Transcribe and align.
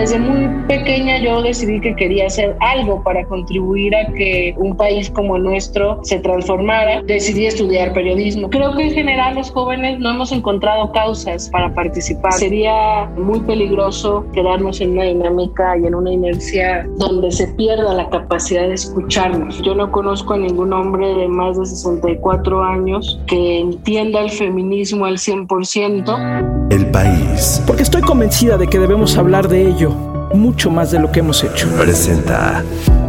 Desde 0.00 0.18
muy 0.18 0.59
pequeña 0.70 1.18
yo 1.18 1.42
decidí 1.42 1.80
que 1.80 1.96
quería 1.96 2.26
hacer 2.26 2.56
algo 2.60 3.02
para 3.02 3.24
contribuir 3.26 3.94
a 3.96 4.06
que 4.12 4.54
un 4.56 4.76
país 4.76 5.10
como 5.10 5.34
el 5.34 5.42
nuestro 5.42 5.98
se 6.04 6.20
transformara. 6.20 7.02
Decidí 7.02 7.46
estudiar 7.46 7.92
periodismo. 7.92 8.48
Creo 8.50 8.76
que 8.76 8.84
en 8.84 8.92
general 8.92 9.34
los 9.34 9.50
jóvenes 9.50 9.98
no 9.98 10.10
hemos 10.10 10.30
encontrado 10.30 10.92
causas 10.92 11.48
para 11.50 11.74
participar. 11.74 12.34
Sería 12.34 13.10
muy 13.16 13.40
peligroso 13.40 14.24
quedarnos 14.32 14.80
en 14.80 14.92
una 14.92 15.04
dinámica 15.04 15.76
y 15.76 15.86
en 15.86 15.94
una 15.96 16.12
inercia 16.12 16.88
donde 16.98 17.32
se 17.32 17.48
pierda 17.48 17.92
la 17.92 18.08
capacidad 18.08 18.68
de 18.68 18.74
escucharnos. 18.74 19.60
Yo 19.62 19.74
no 19.74 19.90
conozco 19.90 20.34
a 20.34 20.38
ningún 20.38 20.72
hombre 20.72 21.14
de 21.14 21.26
más 21.26 21.58
de 21.58 21.66
64 21.66 22.62
años 22.62 23.20
que 23.26 23.58
entienda 23.58 24.20
el 24.20 24.30
feminismo 24.30 25.04
al 25.04 25.16
100%. 25.16 26.68
El 26.70 26.86
país. 26.92 27.60
Porque 27.66 27.82
estoy 27.82 28.02
convencida 28.02 28.56
de 28.56 28.68
que 28.68 28.78
debemos 28.78 29.16
hablar 29.18 29.48
de 29.48 29.66
ello 29.66 30.09
mucho 30.34 30.70
más 30.70 30.90
de 30.90 30.98
lo 31.00 31.10
que 31.10 31.20
hemos 31.20 31.42
hecho. 31.44 31.68
Presenta 31.76 32.64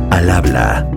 al 0.09 0.29
habla 0.29 0.87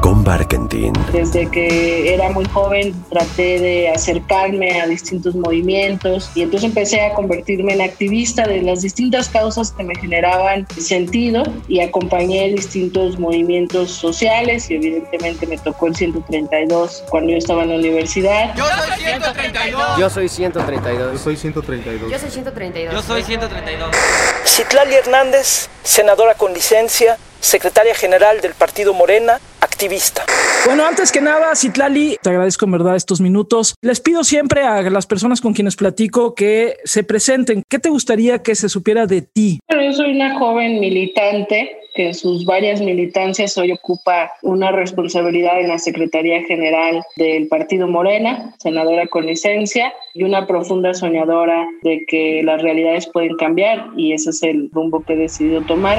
con 0.00 0.22
Barkentin. 0.22 0.92
Desde 1.12 1.50
que 1.50 2.14
era 2.14 2.30
muy 2.30 2.44
joven 2.46 2.94
traté 3.10 3.58
de 3.58 3.90
acercarme 3.90 4.80
a 4.80 4.86
distintos 4.86 5.34
movimientos 5.34 6.30
y 6.34 6.42
entonces 6.42 6.68
empecé 6.68 7.00
a 7.00 7.14
convertirme 7.14 7.74
en 7.74 7.80
activista 7.80 8.46
de 8.46 8.62
las 8.62 8.82
distintas 8.82 9.28
causas 9.28 9.72
que 9.72 9.82
me 9.82 9.94
generaban 9.96 10.66
sentido 10.78 11.42
y 11.66 11.80
acompañé 11.80 12.48
distintos 12.48 13.18
movimientos 13.18 13.90
sociales 13.90 14.70
y 14.70 14.74
evidentemente 14.74 15.46
me 15.46 15.58
tocó 15.58 15.88
el 15.88 15.96
132 15.96 17.04
cuando 17.10 17.32
yo 17.32 17.38
estaba 17.38 17.64
en 17.64 17.70
la 17.70 17.76
universidad. 17.76 18.54
Yo 18.56 18.64
soy 18.64 18.98
132. 18.98 19.98
Yo 19.98 20.10
soy 20.10 20.28
132. 20.28 21.12
Yo 21.12 21.18
soy 21.18 21.36
132. 21.36 22.10
Yo 22.10 22.18
soy 22.18 22.30
132. 22.30 22.94
Yo 22.94 23.02
soy 23.02 23.22
132. 23.22 23.90
Citlali 24.48 24.94
Hernández, 24.94 25.68
senadora 25.84 26.34
con 26.34 26.52
licencia, 26.52 27.16
secretaria 27.40 27.94
general 27.94 28.40
del 28.40 28.54
Partido 28.54 28.92
Morena, 28.92 29.40
activista. 29.78 30.24
Bueno, 30.66 30.84
antes 30.84 31.12
que 31.12 31.20
nada, 31.20 31.54
Citlali, 31.54 32.16
te 32.20 32.30
agradezco 32.30 32.64
en 32.64 32.72
verdad 32.72 32.96
estos 32.96 33.20
minutos. 33.20 33.76
Les 33.80 34.00
pido 34.00 34.24
siempre 34.24 34.62
a 34.62 34.82
las 34.82 35.06
personas 35.06 35.40
con 35.40 35.54
quienes 35.54 35.76
platico 35.76 36.34
que 36.34 36.78
se 36.82 37.04
presenten. 37.04 37.62
¿Qué 37.68 37.78
te 37.78 37.88
gustaría 37.88 38.42
que 38.42 38.56
se 38.56 38.68
supiera 38.68 39.06
de 39.06 39.22
ti? 39.22 39.60
Bueno, 39.68 39.84
yo 39.84 39.92
soy 39.92 40.16
una 40.16 40.36
joven 40.36 40.80
militante 40.80 41.76
que 41.94 42.08
en 42.08 42.14
sus 42.14 42.44
varias 42.44 42.80
militancias 42.80 43.56
hoy 43.56 43.70
ocupa 43.70 44.32
una 44.42 44.72
responsabilidad 44.72 45.60
en 45.60 45.68
la 45.68 45.78
Secretaría 45.78 46.42
General 46.42 47.04
del 47.16 47.46
Partido 47.46 47.86
Morena, 47.86 48.56
senadora 48.58 49.06
con 49.06 49.26
licencia, 49.26 49.92
y 50.12 50.24
una 50.24 50.48
profunda 50.48 50.92
soñadora 50.92 51.64
de 51.82 52.04
que 52.04 52.42
las 52.42 52.60
realidades 52.62 53.06
pueden 53.06 53.36
cambiar 53.36 53.86
y 53.96 54.12
ese 54.12 54.30
es 54.30 54.42
el 54.42 54.70
rumbo 54.72 55.04
que 55.04 55.12
he 55.12 55.16
decidido 55.16 55.62
tomar. 55.62 55.98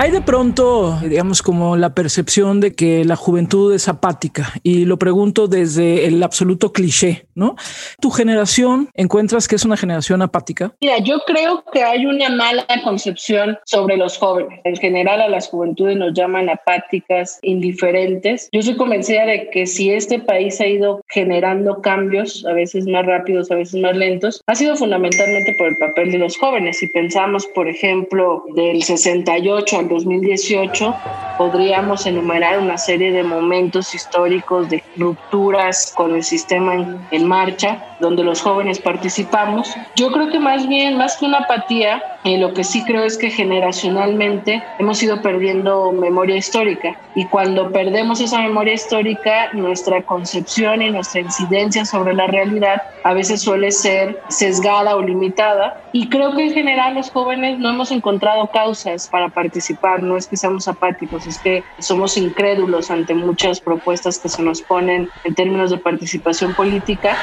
Hay 0.00 0.12
de 0.12 0.20
pronto, 0.20 0.96
digamos, 1.02 1.42
como 1.42 1.76
la 1.76 1.92
percepción 1.92 2.60
de 2.60 2.72
que 2.72 3.04
la 3.04 3.16
juventud 3.16 3.74
es 3.74 3.88
apática 3.88 4.52
y 4.62 4.84
lo 4.84 4.96
pregunto 4.96 5.48
desde 5.48 6.06
el 6.06 6.22
absoluto 6.22 6.72
cliché, 6.72 7.26
¿no? 7.34 7.56
¿Tu 8.00 8.08
generación 8.10 8.90
encuentras 8.94 9.48
que 9.48 9.56
es 9.56 9.64
una 9.64 9.76
generación 9.76 10.22
apática? 10.22 10.72
Mira, 10.80 10.98
yo 10.98 11.18
creo 11.26 11.64
que 11.72 11.82
hay 11.82 12.06
una 12.06 12.28
mala 12.28 12.64
concepción 12.84 13.58
sobre 13.64 13.96
los 13.96 14.18
jóvenes. 14.18 14.60
En 14.62 14.76
general 14.76 15.20
a 15.20 15.28
las 15.28 15.48
juventudes 15.48 15.96
nos 15.96 16.14
llaman 16.14 16.48
apáticas, 16.48 17.40
indiferentes. 17.42 18.48
Yo 18.52 18.62
soy 18.62 18.76
convencida 18.76 19.26
de 19.26 19.50
que 19.50 19.66
si 19.66 19.90
este 19.90 20.20
país 20.20 20.60
ha 20.60 20.68
ido 20.68 21.00
generando 21.08 21.82
cambios, 21.82 22.46
a 22.46 22.52
veces 22.52 22.86
más 22.86 23.04
rápidos, 23.04 23.50
a 23.50 23.56
veces 23.56 23.80
más 23.80 23.96
lentos, 23.96 24.42
ha 24.46 24.54
sido 24.54 24.76
fundamentalmente 24.76 25.56
por 25.58 25.66
el 25.66 25.76
papel 25.76 26.12
de 26.12 26.18
los 26.18 26.38
jóvenes. 26.38 26.78
Si 26.78 26.86
pensamos, 26.86 27.48
por 27.48 27.66
ejemplo, 27.66 28.44
del 28.54 28.80
68 28.84 29.76
al 29.76 29.87
2018 29.88 30.94
podríamos 31.38 32.04
enumerar 32.06 32.58
una 32.58 32.76
serie 32.76 33.12
de 33.12 33.22
momentos 33.22 33.94
históricos 33.94 34.68
de 34.68 34.82
rupturas 34.96 35.92
con 35.94 36.14
el 36.16 36.24
sistema 36.24 36.74
en, 36.74 36.98
en, 37.10 37.26
marcha, 37.26 37.84
donde 38.00 38.24
los 38.24 38.40
jóvenes 38.40 38.78
participamos. 38.78 39.74
Yo 39.96 40.10
creo 40.12 40.30
que 40.30 40.38
más 40.38 40.68
bien, 40.68 40.96
más 40.96 41.16
que 41.16 41.26
una 41.26 41.38
apatía, 41.38 42.02
eh, 42.24 42.38
lo 42.38 42.52
que 42.54 42.64
sí 42.64 42.84
creo 42.84 43.04
es 43.04 43.16
que 43.16 43.30
generacionalmente 43.30 44.62
hemos 44.78 45.02
ido 45.02 45.22
perdiendo 45.22 45.92
memoria 45.92 46.36
histórica 46.36 46.96
y 47.14 47.26
cuando 47.26 47.70
perdemos 47.70 48.20
esa 48.20 48.40
memoria 48.40 48.74
histórica, 48.74 49.52
nuestra 49.52 50.02
concepción 50.02 50.82
y 50.82 50.90
nuestra 50.90 51.20
incidencia 51.20 51.84
sobre 51.84 52.14
la 52.14 52.26
realidad 52.26 52.82
a 53.04 53.14
veces 53.14 53.42
suele 53.42 53.70
ser 53.70 54.20
sesgada 54.28 54.96
o 54.96 55.02
limitada 55.02 55.80
y 55.92 56.08
creo 56.08 56.34
que 56.34 56.44
en 56.44 56.52
general 56.52 56.94
los 56.94 57.10
jóvenes 57.10 57.58
no 57.58 57.70
hemos 57.70 57.90
encontrado 57.90 58.48
causas 58.48 59.08
para 59.08 59.28
participar, 59.28 60.02
no 60.02 60.16
es 60.16 60.26
que 60.26 60.36
seamos 60.36 60.68
apáticos, 60.68 61.26
es 61.26 61.38
que 61.38 61.64
somos 61.78 62.16
incrédulos 62.16 62.90
ante 62.90 63.14
muchas 63.14 63.60
propuestas 63.60 64.18
que 64.18 64.28
se 64.28 64.42
nos 64.42 64.62
ponen 64.62 65.08
en 65.24 65.34
términos 65.34 65.70
de 65.70 65.78
participación 65.78 66.54
política. 66.54 67.16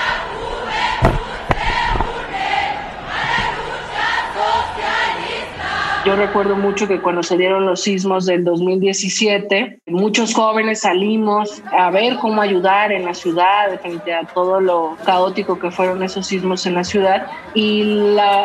Yo 6.06 6.16
recuerdo 6.16 6.56
mucho 6.56 6.88
que 6.88 7.02
cuando 7.02 7.24
se 7.24 7.36
dieron 7.36 7.66
los 7.66 7.82
sismos 7.82 8.28
del 8.28 8.44
2017, 8.44 9.80
muchos 9.88 10.36
jóvenes 10.36 10.82
salimos 10.82 11.64
a 11.72 11.90
ver 11.90 12.18
cómo 12.18 12.44
ayudar 12.44 12.92
en 12.92 13.06
la 13.06 13.16
ciudad 13.16 13.80
frente 13.82 14.14
a 14.14 14.24
todo 14.24 14.62
lo 14.62 14.98
caótico 15.04 15.58
que 15.58 15.72
fueron 15.72 16.04
esos 16.04 16.28
sismos 16.28 16.68
en 16.68 16.76
la 16.76 16.84
ciudad 16.84 17.26
y 17.56 17.82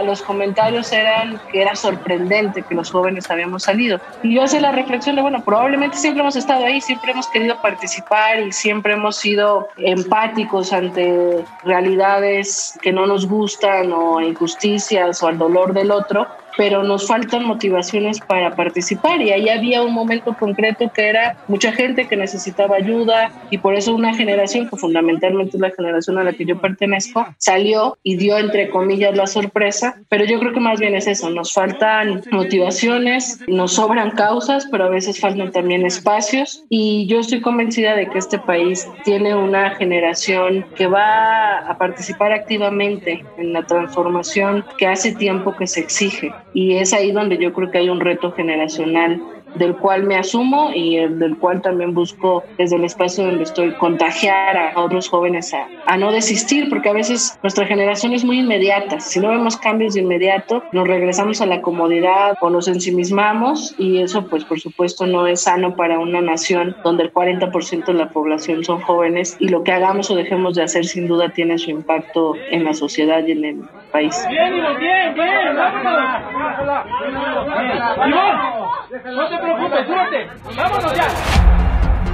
los 0.06 0.22
comentarios 0.22 0.91
eran 0.91 1.38
que 1.53 1.60
era 1.60 1.76
sorprendente 1.76 2.62
que 2.62 2.75
los 2.75 2.91
jóvenes 2.91 3.31
habíamos 3.31 3.65
salido. 3.65 4.00
Y 4.22 4.37
yo 4.37 4.44
hacía 4.44 4.62
la 4.62 4.72
reflexión 4.72 5.16
de, 5.16 5.21
bueno, 5.21 5.44
probablemente 5.44 5.98
siempre 5.98 6.22
hemos 6.22 6.37
estado 6.37 6.65
ahí, 6.65 6.81
siempre 6.81 7.12
hemos 7.12 7.27
querido 7.28 7.60
participar 7.60 8.41
y 8.41 8.53
siempre 8.53 8.94
hemos 8.94 9.16
sido 9.16 9.69
empáticos 9.77 10.72
ante 10.72 11.44
realidades 11.62 12.78
que 12.81 12.91
no 12.91 13.06
nos 13.06 13.28
gustan 13.28 13.92
o 13.92 14.22
injusticias 14.22 15.22
o 15.22 15.27
al 15.27 15.37
dolor 15.37 15.75
del 15.75 15.91
otro, 15.91 16.27
pero 16.56 16.82
nos 16.82 17.06
faltan 17.06 17.44
motivaciones 17.44 18.20
para 18.20 18.54
participar. 18.54 19.20
Y 19.20 19.32
ahí 19.32 19.48
había 19.48 19.82
un 19.82 19.92
momento 19.92 20.36
concreto 20.38 20.90
que 20.92 21.08
era 21.08 21.36
mucha 21.48 21.72
gente 21.72 22.06
que 22.08 22.16
necesitaba 22.16 22.76
ayuda 22.76 23.32
y 23.50 23.58
por 23.58 23.74
eso 23.74 23.94
una 23.94 24.14
generación 24.14 24.68
que 24.68 24.76
fundamentalmente 24.76 25.56
es 25.56 25.60
la 25.60 25.70
generación 25.70 26.18
a 26.18 26.24
la 26.24 26.32
que 26.32 26.44
yo 26.44 26.60
pertenezco 26.60 27.26
salió 27.38 27.98
y 28.02 28.16
dio 28.16 28.38
entre 28.38 28.70
comillas 28.70 29.16
la 29.16 29.26
sorpresa, 29.26 29.96
pero 30.08 30.24
yo 30.24 30.38
creo 30.38 30.52
que 30.52 30.60
más 30.60 30.80
bien 30.80 30.94
es 30.94 31.06
eso, 31.06 31.30
nos 31.30 31.52
faltan 31.52 32.22
motivaciones, 32.30 33.40
nos 33.48 33.74
sobran 33.74 34.10
causas, 34.12 34.66
pero 34.70 34.84
a 34.84 34.88
veces 34.88 35.20
faltan 35.20 35.52
también 35.52 35.86
espacios. 35.86 36.64
Y 36.68 37.06
yo 37.06 37.20
estoy 37.20 37.40
convencida 37.40 37.94
de 37.94 38.08
que 38.08 38.18
este 38.18 38.38
país 38.38 38.88
tiene 39.04 39.34
una 39.34 39.70
generación 39.76 40.66
que 40.76 40.86
va 40.86 41.58
a 41.58 41.78
participar 41.78 42.32
activamente 42.32 43.24
en 43.38 43.52
la 43.52 43.62
transformación 43.64 44.64
que 44.78 44.86
hace 44.86 45.14
tiempo 45.14 45.54
que 45.56 45.66
se 45.66 45.80
exige 45.80 46.32
y 46.52 46.74
es 46.74 46.92
ahí 46.92 47.12
donde 47.12 47.38
yo 47.38 47.52
creo 47.52 47.70
que 47.70 47.78
hay 47.78 47.88
un 47.88 48.00
reto 48.00 48.32
generacional 48.32 49.20
del 49.54 49.76
cual 49.76 50.04
me 50.04 50.16
asumo 50.16 50.70
y 50.74 50.96
del 50.96 51.36
cual 51.38 51.62
también 51.62 51.94
busco 51.94 52.44
desde 52.58 52.76
el 52.76 52.84
espacio 52.84 53.24
donde 53.24 53.44
estoy 53.44 53.72
contagiar 53.74 54.56
a 54.56 54.80
otros 54.80 55.08
jóvenes 55.08 55.52
a, 55.54 55.66
a, 55.86 55.96
no 55.96 56.12
desistir, 56.12 56.68
porque 56.68 56.88
a 56.88 56.92
veces 56.92 57.38
nuestra 57.42 57.66
generación 57.66 58.12
es 58.12 58.24
muy 58.24 58.40
inmediata. 58.40 59.00
Si 59.00 59.20
no 59.20 59.28
vemos 59.28 59.56
cambios 59.56 59.94
de 59.94 60.00
inmediato, 60.00 60.62
nos 60.72 60.86
regresamos 60.86 61.40
a 61.40 61.46
la 61.46 61.60
comodidad 61.62 62.36
o 62.40 62.50
nos 62.50 62.68
ensimismamos 62.68 63.74
y 63.78 64.02
eso 64.02 64.26
pues 64.26 64.44
por 64.44 64.60
supuesto 64.60 65.06
no 65.06 65.26
es 65.26 65.42
sano 65.42 65.76
para 65.76 65.98
una 65.98 66.20
nación 66.20 66.76
donde 66.84 67.04
el 67.04 67.12
40% 67.12 67.84
de 67.86 67.94
la 67.94 68.08
población 68.10 68.64
son 68.64 68.80
jóvenes 68.80 69.36
y 69.40 69.48
lo 69.48 69.62
que 69.62 69.72
hagamos 69.72 70.10
o 70.10 70.16
dejemos 70.16 70.54
de 70.54 70.62
hacer 70.62 70.84
sin 70.84 71.08
duda 71.08 71.30
tiene 71.30 71.58
su 71.58 71.70
impacto 71.70 72.34
en 72.50 72.64
la 72.64 72.74
sociedad 72.74 73.24
y 73.26 73.32
en 73.32 73.44
el 73.44 73.60
país. 73.92 74.16
Bien, 74.28 74.54
bien, 74.54 75.14
bien, 75.14 75.56
no 79.04 79.28
te 79.28 79.39
preocupes, 79.39 79.86
súbete. 79.86 80.28
Vámonos 80.56 80.94
ya. 80.94 81.09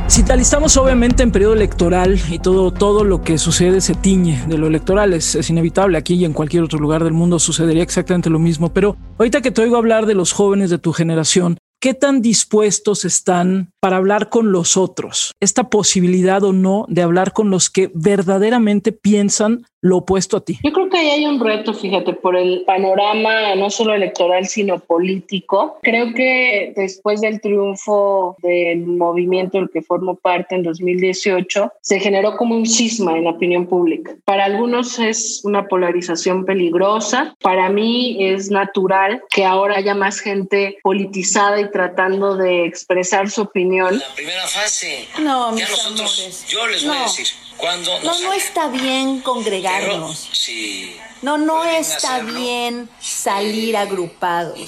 Si 0.08 0.22
tal 0.24 0.40
estamos 0.40 0.76
obviamente 0.76 1.22
en 1.24 1.32
periodo 1.32 1.54
electoral 1.54 2.18
y 2.30 2.38
todo, 2.38 2.72
todo 2.72 3.02
lo 3.04 3.22
que 3.22 3.38
sucede 3.38 3.80
se 3.80 3.94
tiñe 3.94 4.46
de 4.46 4.56
lo 4.56 4.68
electoral, 4.68 5.12
es, 5.12 5.34
es, 5.34 5.50
inevitable. 5.50 5.98
Aquí 5.98 6.14
y 6.14 6.24
en 6.24 6.32
cualquier 6.32 6.62
otro 6.62 6.78
lugar 6.78 7.02
del 7.02 7.12
mundo 7.12 7.38
sucedería 7.38 7.82
exactamente 7.82 8.30
lo 8.30 8.38
mismo. 8.38 8.72
Pero 8.72 8.96
ahorita 9.18 9.42
que 9.42 9.50
te 9.50 9.62
oigo 9.62 9.76
hablar 9.76 10.06
de 10.06 10.14
los 10.14 10.32
jóvenes 10.32 10.70
de 10.70 10.78
tu 10.78 10.92
generación, 10.92 11.58
¿qué 11.80 11.92
tan 11.92 12.22
dispuestos 12.22 13.04
están 13.04 13.72
para 13.80 13.96
hablar 13.96 14.28
con 14.28 14.52
los 14.52 14.76
otros? 14.76 15.32
Esta 15.40 15.70
posibilidad 15.70 16.42
o 16.44 16.52
no 16.52 16.86
de 16.88 17.02
hablar 17.02 17.32
con 17.32 17.50
los 17.50 17.68
que 17.68 17.90
verdaderamente 17.94 18.92
piensan 18.92 19.66
lo 19.86 19.98
opuesto 19.98 20.36
a 20.36 20.40
ti? 20.40 20.58
Yo 20.62 20.72
creo 20.72 20.88
que 20.88 20.98
ahí 20.98 21.10
hay 21.10 21.26
un 21.26 21.40
reto, 21.40 21.72
fíjate, 21.72 22.12
por 22.12 22.36
el 22.36 22.62
panorama 22.66 23.54
no 23.54 23.70
solo 23.70 23.94
electoral, 23.94 24.46
sino 24.46 24.78
político. 24.78 25.78
Creo 25.82 26.12
que 26.14 26.72
después 26.76 27.20
del 27.20 27.40
triunfo 27.40 28.36
del 28.42 28.86
movimiento 28.86 29.58
del 29.58 29.70
que 29.70 29.82
formo 29.82 30.16
parte 30.16 30.56
en 30.56 30.62
2018, 30.62 31.72
se 31.80 32.00
generó 32.00 32.36
como 32.36 32.56
un 32.56 32.66
cisma 32.66 33.16
en 33.16 33.24
la 33.24 33.30
opinión 33.30 33.66
pública. 33.66 34.14
Para 34.24 34.44
algunos 34.44 34.98
es 34.98 35.42
una 35.44 35.68
polarización 35.68 36.44
peligrosa, 36.44 37.36
para 37.40 37.68
mí 37.68 38.16
es 38.20 38.50
natural 38.50 39.22
que 39.30 39.44
ahora 39.44 39.76
haya 39.76 39.94
más 39.94 40.20
gente 40.20 40.78
politizada 40.82 41.60
y 41.60 41.70
tratando 41.70 42.36
de 42.36 42.64
expresar 42.64 43.30
su 43.30 43.42
opinión. 43.42 43.98
La 43.98 44.14
primera 44.14 44.46
fase. 44.46 45.06
No, 45.20 45.52
mis 45.52 45.86
amores. 45.86 46.46
Yo 46.48 46.66
les 46.66 46.84
voy 46.84 46.96
a 46.96 47.02
decir, 47.02 47.26
cuando 47.56 48.00
no, 48.02 48.20
no 48.20 48.32
está 48.32 48.68
bien 48.68 49.20
congregarnos. 49.20 50.28
sí. 50.32 50.96
No, 51.22 51.38
no 51.38 51.64
está 51.64 52.20
bien 52.20 52.88
salir 53.00 53.76
agrupados. 53.76 54.58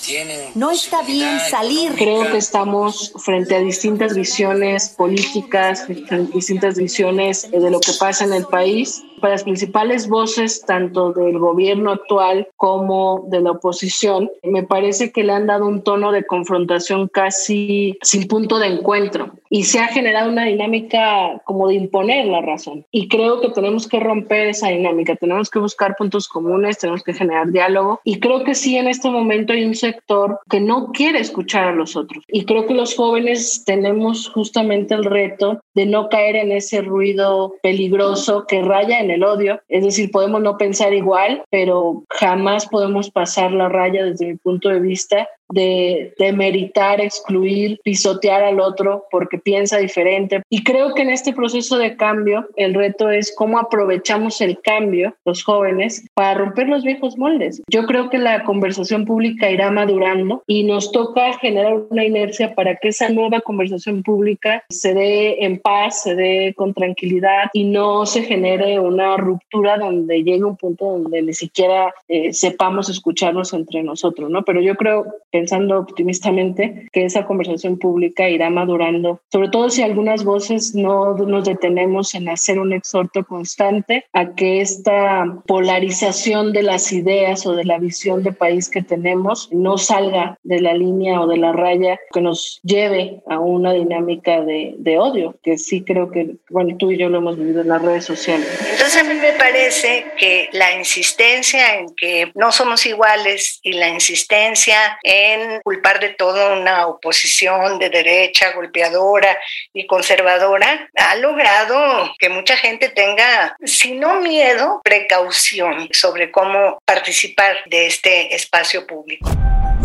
No 0.55 0.70
está 0.70 1.02
bien 1.02 1.38
salir. 1.40 1.93
Creo 1.94 2.31
que 2.31 2.38
estamos 2.38 3.12
frente 3.17 3.55
a 3.55 3.61
distintas 3.61 4.14
visiones 4.14 4.88
políticas, 4.88 5.87
distintas 6.32 6.76
visiones 6.76 7.50
de 7.50 7.70
lo 7.70 7.81
que 7.81 7.93
pasa 7.93 8.25
en 8.25 8.32
el 8.32 8.46
país 8.46 9.02
para 9.19 9.35
las 9.35 9.44
principales 9.44 10.09
voces, 10.09 10.65
tanto 10.67 11.12
del 11.12 11.38
gobierno 11.38 11.93
actual 11.93 12.49
como 12.56 13.26
de 13.29 13.41
la 13.41 13.53
oposición, 13.53 14.31
me 14.43 14.62
parece 14.62 15.12
que 15.12 15.25
le 15.25 15.32
han 15.32 15.47
dado 15.47 15.67
un 15.67 15.82
tono 15.82 16.12
de 16.12 16.25
confrontación 16.25 17.09
casi 17.09 17.99
sin 18.03 18.29
punto 18.29 18.59
de 18.59 18.69
encuentro. 18.69 19.32
Y 19.50 19.65
se 19.65 19.81
ha 19.81 19.88
generado 19.88 20.31
una 20.31 20.44
dinámica 20.44 21.41
como 21.44 21.69
de 21.69 21.75
imponer 21.75 22.26
la 22.26 22.43
razón. 22.43 22.85
Y 22.91 23.09
creo 23.09 23.41
que 23.41 23.49
tenemos 23.50 23.88
que 23.88 23.99
romper 23.99 24.49
esa 24.49 24.69
dinámica, 24.69 25.17
tenemos 25.17 25.50
que 25.50 25.59
buscar 25.59 25.97
puntos 25.97 26.29
comunes, 26.29 26.79
tenemos 26.79 27.03
que 27.03 27.14
generar 27.14 27.50
diálogo. 27.50 28.00
Y 28.05 28.21
creo 28.21 28.44
que 28.44 28.55
sí 28.55 28.76
en 28.76 28.88
este 28.88 29.11
momento 29.11 29.53
hay 29.53 29.64
un 29.64 29.75
sector 29.75 30.41
que 30.50 30.61
no 30.61 30.93
quiere 30.93 31.21
escuchar 31.21 31.69
a 31.69 31.75
los 31.75 31.97
otros. 31.97 32.25
Y 32.29 32.44
creo 32.44 32.67
que 32.67 32.75
los 32.75 32.94
jóvenes 32.94 33.64
tenemos 33.64 34.29
justamente 34.29 34.94
el 34.94 35.05
reto 35.05 35.61
de 35.75 35.87
no 35.87 36.09
caer 36.09 36.37
en 36.37 36.53
ese 36.53 36.82
ruido 36.82 37.55
peligroso 37.62 38.44
que 38.47 38.62
raya 38.62 39.00
en 39.00 39.08
el 39.11 39.25
odio. 39.25 39.61
Es 39.69 39.85
decir, 39.85 40.11
podemos 40.11 40.41
no 40.43 40.57
pensar 40.57 40.93
igual, 40.95 41.45
pero 41.51 42.05
jamás 42.11 42.67
podemos 42.67 43.11
pasar 43.11 43.53
la 43.53 43.69
raya 43.69 44.05
desde 44.05 44.27
mi 44.27 44.37
punto 44.37 44.69
de 44.69 44.81
vista 44.81 45.29
de, 45.50 46.15
de 46.19 46.33
meritar, 46.33 47.00
excluir, 47.00 47.79
pisotear 47.85 48.43
al 48.43 48.61
otro 48.61 49.06
porque 49.11 49.39
piensa 49.39 49.79
diferente. 49.79 50.43
Y 50.50 50.65
creo 50.65 50.95
que 50.95 51.03
en 51.03 51.11
este 51.11 51.33
proceso 51.33 51.79
de 51.79 51.97
cambio, 51.97 52.49
el 52.56 52.75
reto 52.75 53.11
es 53.11 53.35
cómo 53.37 53.59
aprovechamos 53.59 54.41
el 54.41 54.61
cambio, 54.61 55.15
los 55.25 55.43
jóvenes, 55.43 56.06
para 56.15 56.35
romper 56.35 56.69
los 56.69 56.85
viejos 56.85 57.17
moldes. 57.19 57.62
Yo 57.69 57.87
creo 57.87 58.11
que 58.11 58.19
la 58.19 58.45
conversación 58.45 59.05
pública 59.05 59.50
irá 59.50 59.71
madurando 59.71 60.43
y 60.47 60.65
nos 60.65 60.93
toca 60.93 61.33
generar 61.39 61.75
una 61.91 62.05
inercia 62.05 62.55
para 62.55 62.77
que 62.77 62.89
esa 62.89 63.09
nueva 63.09 63.41
conversación 63.41 64.03
pública 64.03 64.65
se 64.69 64.95
dé 64.95 65.45
en 65.45 65.59
paz, 65.59 66.03
se 66.03 66.15
dé 66.15 66.55
con 66.56 66.75
tranquilidad 66.75 67.50
y 67.53 67.65
no 67.65 68.06
se 68.06 68.23
genere 68.23 68.79
una 68.79 69.17
ruptura 69.17 69.79
donde 69.79 70.23
llegue 70.23 70.45
un 70.45 70.56
punto 70.56 70.85
donde 70.85 71.23
ni 71.23 71.35
siquiera 71.35 71.93
eh, 72.09 72.33
sepamos 72.33 72.89
escucharnos 72.89 73.53
entre 73.53 73.83
nosotros, 73.83 74.31
¿no? 74.31 74.43
Pero 74.45 74.61
yo 74.61 74.77
creo 74.77 75.06
que 75.33 75.38
pensando 75.38 75.79
optimistamente 75.79 76.88
que 76.93 77.05
esa 77.05 77.25
conversación 77.25 77.79
pública 77.79 78.29
irá 78.29 78.50
madurando, 78.50 79.20
sobre 79.31 79.50
todo 79.50 79.70
si 79.70 79.82
algunas 79.82 80.25
voces 80.25 80.75
no 80.75 81.14
nos 81.14 81.44
detenemos 81.44 82.14
en 82.17 82.29
hacer 82.29 82.58
un 82.58 82.73
exhorto 82.73 83.25
constante 83.25 84.05
a 84.12 84.35
que 84.35 84.61
esta 84.61 85.25
polarización 85.46 86.52
de 86.52 86.64
las 86.64 86.93
ideas 86.93 87.46
o 87.46 87.55
de 87.55 87.64
la 87.64 87.79
visión 87.79 88.25
de 88.25 88.32
país 88.32 88.69
que 88.69 88.82
tenemos 88.82 89.49
no 89.52 89.79
salga 89.79 90.37
de 90.43 90.61
la 90.61 90.75
línea 90.75 91.20
o 91.20 91.29
de 91.29 91.37
la 91.37 91.52
raya 91.52 92.00
que 92.12 92.20
nos 92.20 92.58
lleve 92.64 93.23
a 93.29 93.38
una 93.38 93.73
dinámica 93.73 94.43
de, 94.43 94.75
de 94.79 94.99
odio, 94.99 95.37
que 95.44 95.56
sí 95.56 95.85
creo 95.85 96.11
que, 96.11 96.35
bueno, 96.50 96.76
tú 96.79 96.90
y 96.90 96.99
yo 96.99 97.08
lo 97.08 97.19
hemos 97.19 97.37
vivido 97.38 97.61
en 97.61 97.69
las 97.69 97.82
redes 97.82 98.05
sociales. 98.05 98.49
Entonces 98.73 98.96
a 99.00 99.05
mí 99.05 99.14
me 99.14 99.35
parece 99.35 100.06
que 100.19 100.49
la 100.52 100.76
insistencia 100.76 101.76
en 101.76 101.94
que 101.94 102.32
no 102.35 102.50
somos 102.50 102.85
iguales 102.87 103.61
y 103.62 103.75
la 103.75 103.88
insistencia 103.88 104.99
en 105.05 105.28
culpar 105.63 106.01
de 106.01 106.11
todo 106.11 106.61
una 106.61 106.87
oposición 106.87 107.79
de 107.79 107.91
derecha, 107.91 108.53
golpeadora 108.53 109.39
y 109.73 109.87
conservadora, 109.87 110.89
ha 110.97 111.17
logrado 111.17 112.13
que 112.19 112.29
mucha 112.29 112.57
gente 112.57 112.89
tenga, 112.89 113.57
si 113.65 113.95
no 113.95 114.21
miedo, 114.21 114.81
precaución 114.85 115.89
sobre 115.93 116.31
cómo 116.31 116.79
participar 116.85 117.57
de 117.67 117.87
este 117.87 118.35
espacio 118.35 118.87
público 118.87 119.29